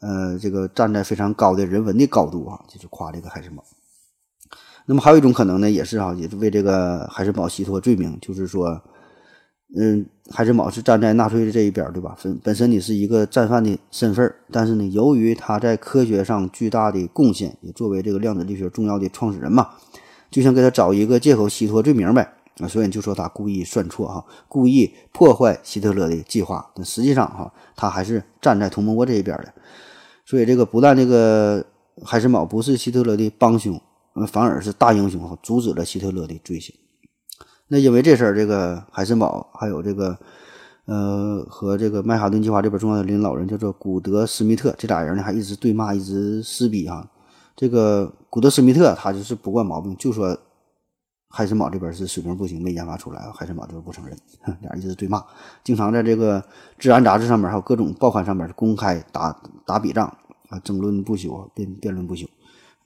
[0.00, 3.64] 呃，这个站在非常高的人文的高度啊，就是夸这个海参堡。
[4.84, 8.78] 那么还有一种可能呢，也是啊，也是为这个海参堡洗脱罪名，就是说，
[9.76, 12.16] 嗯，海森堡是站在纳粹的这一边，对吧？
[12.22, 19.68] 本本身你是一个战犯的身份，但是呢，由于他在科学上巨大的贡献，也作为这个量子力学重要的创始人嘛，
[20.30, 22.32] 就想给他找一个借口洗脱罪名呗。
[22.60, 26.70] 啊，所以你就说他故意算错哈，故意破坏希特勒的计划。
[26.74, 29.52] 但实际上哈，他还是站在同盟国这一边的。
[30.24, 31.64] 所以这个不但这个
[32.02, 33.80] 海森堡不是希特勒的帮凶，
[34.26, 36.74] 反而是大英雄哈，阻止了希特勒的罪行。
[37.68, 40.18] 那因为这事儿，这个海森堡还有这个
[40.86, 47.08] 呃和这个曼哈顿计划这边重要的领导人叫做古德斯密特，这俩人呢还一直对骂，一直撕逼哈。
[47.54, 50.36] 这个古德斯密特他就是不惯毛病，就说。
[51.30, 53.20] 海森堡这边是水平不行，没研发出来。
[53.34, 54.16] 海森堡就是不承认，
[54.62, 55.22] 俩人一直对骂，
[55.62, 56.40] 经常在这个
[56.78, 60.06] 《自然》杂志上面还有各种报刊上面公开打打笔仗
[60.48, 62.26] 啊，争论不休，辩辩论不休。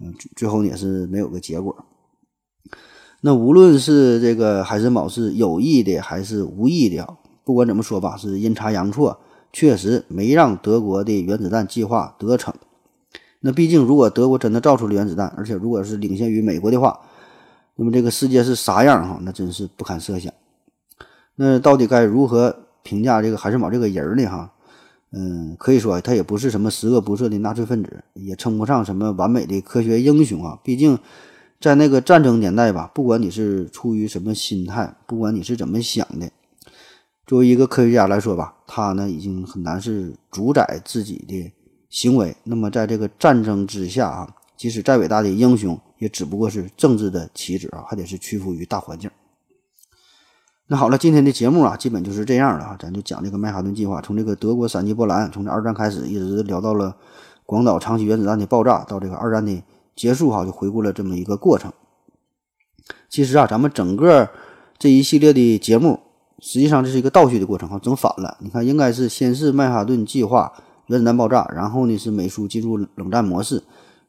[0.00, 1.72] 嗯，最后也是没有个结果。
[3.24, 7.06] 那无论是这个海森堡是有意的还是无意的，
[7.44, 9.16] 不管怎么说吧，是阴差阳错，
[9.52, 12.52] 确实没让德国的原子弹计划得逞。
[13.38, 16.98] 那毕竟，如果德国真的造出了原子弹，而且如果是领先于美国的话，
[17.76, 19.20] 那么这个世界是啥样哈？
[19.22, 20.32] 那真是不堪设想。
[21.36, 24.26] 那到底该如何评价这个海森堡这个人呢？
[24.26, 24.52] 哈，
[25.12, 30.58] 嗯，可以说他也不是什么十恶不赦的纳粹分子，也称不上什么完美的科学英雄啊。
[30.64, 30.98] 毕竟
[31.62, 36.28] 在那个战争年代吧，不管你是出于什么心态，不管你是怎么想的，
[37.24, 41.52] 作为一个科学家来说吧，他呢已经很难是主宰自己的
[41.88, 42.36] 行为。
[42.42, 49.08] 那么在这个战争之下啊，即使再伟大的英雄，也只不过是政治的棋子啊，还得是屈服于大环境。
[50.66, 56.96] 那好了，今天的节目啊，基本就是这样了啊，咱就讲这个曼哈顿计划，从这个德国闪击波兰，从这二战开始，一直聊到了
[57.46, 59.62] 广岛长崎原子弹的爆炸，到这个二战的
[59.94, 61.72] 结束哈，就回顾了这么一个过程。
[63.08, 64.28] 其实啊，咱们整个
[64.78, 66.00] 这一系列的节目，
[66.40, 68.36] 实际上这是一个倒叙的过程哈，整反了。
[68.40, 70.52] 你看，应该是先是曼哈顿计划
[70.86, 73.62] 原子弹爆炸，然后呢是美苏进入冷战模式，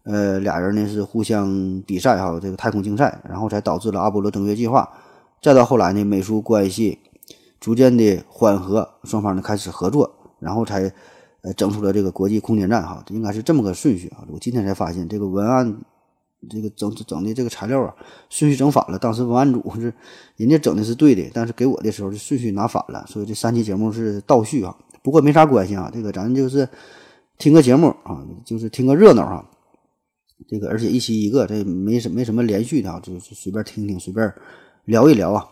[0.03, 4.89] 呃，俩人呢是互相比赛哈，这个太空竞赛，然后才导致了阿波罗登月计划。
[5.41, 6.99] 再到后来呢，美苏关系
[7.59, 10.91] 逐渐的缓和，双方呢开始合作，然后才
[11.43, 14.25] 呃整出了这个国际空间站哈，应该是这么个顺序啊。
[14.29, 15.77] 我今天才发现这个文案，
[16.49, 17.95] 这个整整的这个材料啊，
[18.29, 18.97] 顺序整反了。
[18.97, 19.93] 当时文案组是
[20.35, 24.75] 人家整的是对的，但是给我的时候就顺序拿反了，所以这三期节目是倒序啊。
[25.03, 26.67] 不过没啥关系啊，这个咱就是
[27.37, 29.49] 听个节目啊，就是听个热闹哈。
[30.47, 34.33] 这个而且一期一个，这没什没什么连续的啊，就是随便听听，随便。
[34.85, 35.47] 聊一聊啊，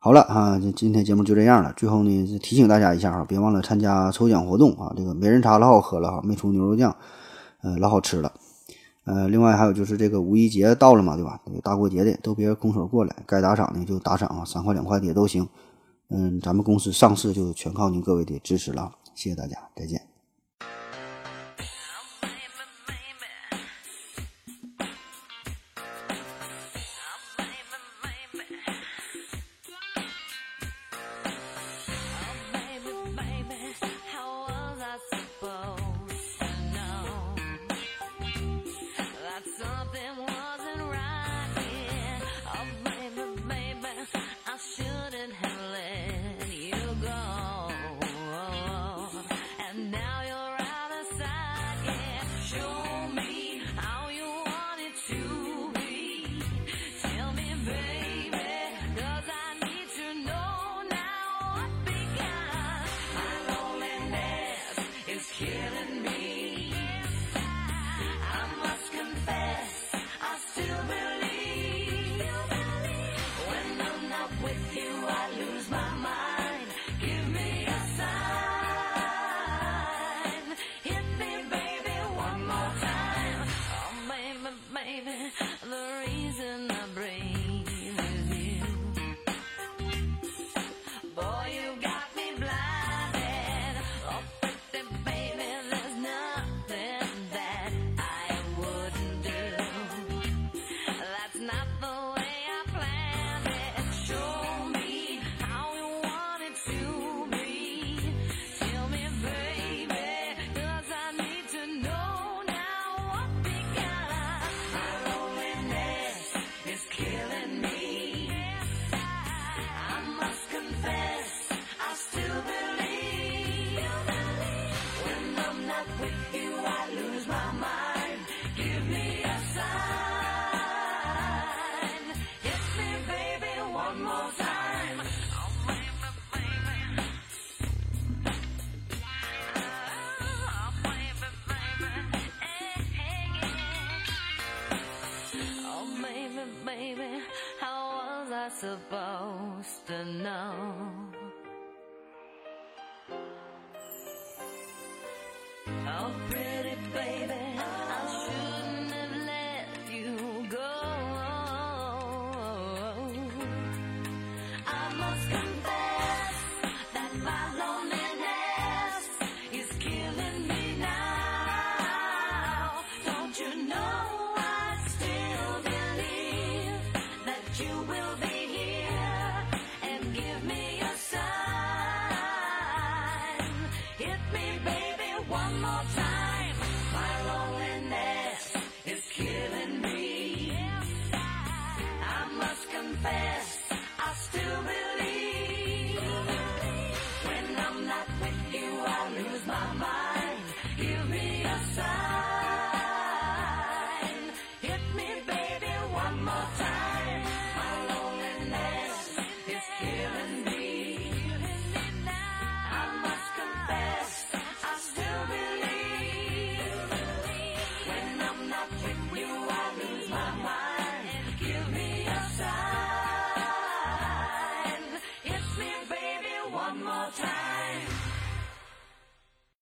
[0.00, 1.72] 好了啊，今今天节目就这样了。
[1.76, 4.94] 最后呢，提醒大家一下啊，别忘了参加抽奖活动啊。
[4.96, 6.94] 这个美人茶老好喝了哈，没出牛肉酱，
[7.62, 8.32] 呃，老好吃了。
[9.02, 11.40] 呃，另外还有就是这个五一节到了嘛，对吧？
[11.44, 15.48] 这个大过节的都别空手过来，该打赏的就打赏啊，三块两块的也都行。
[16.10, 20.07] 嗯，咱们公司上市就全靠您各位的支持了，谢谢大家，再见。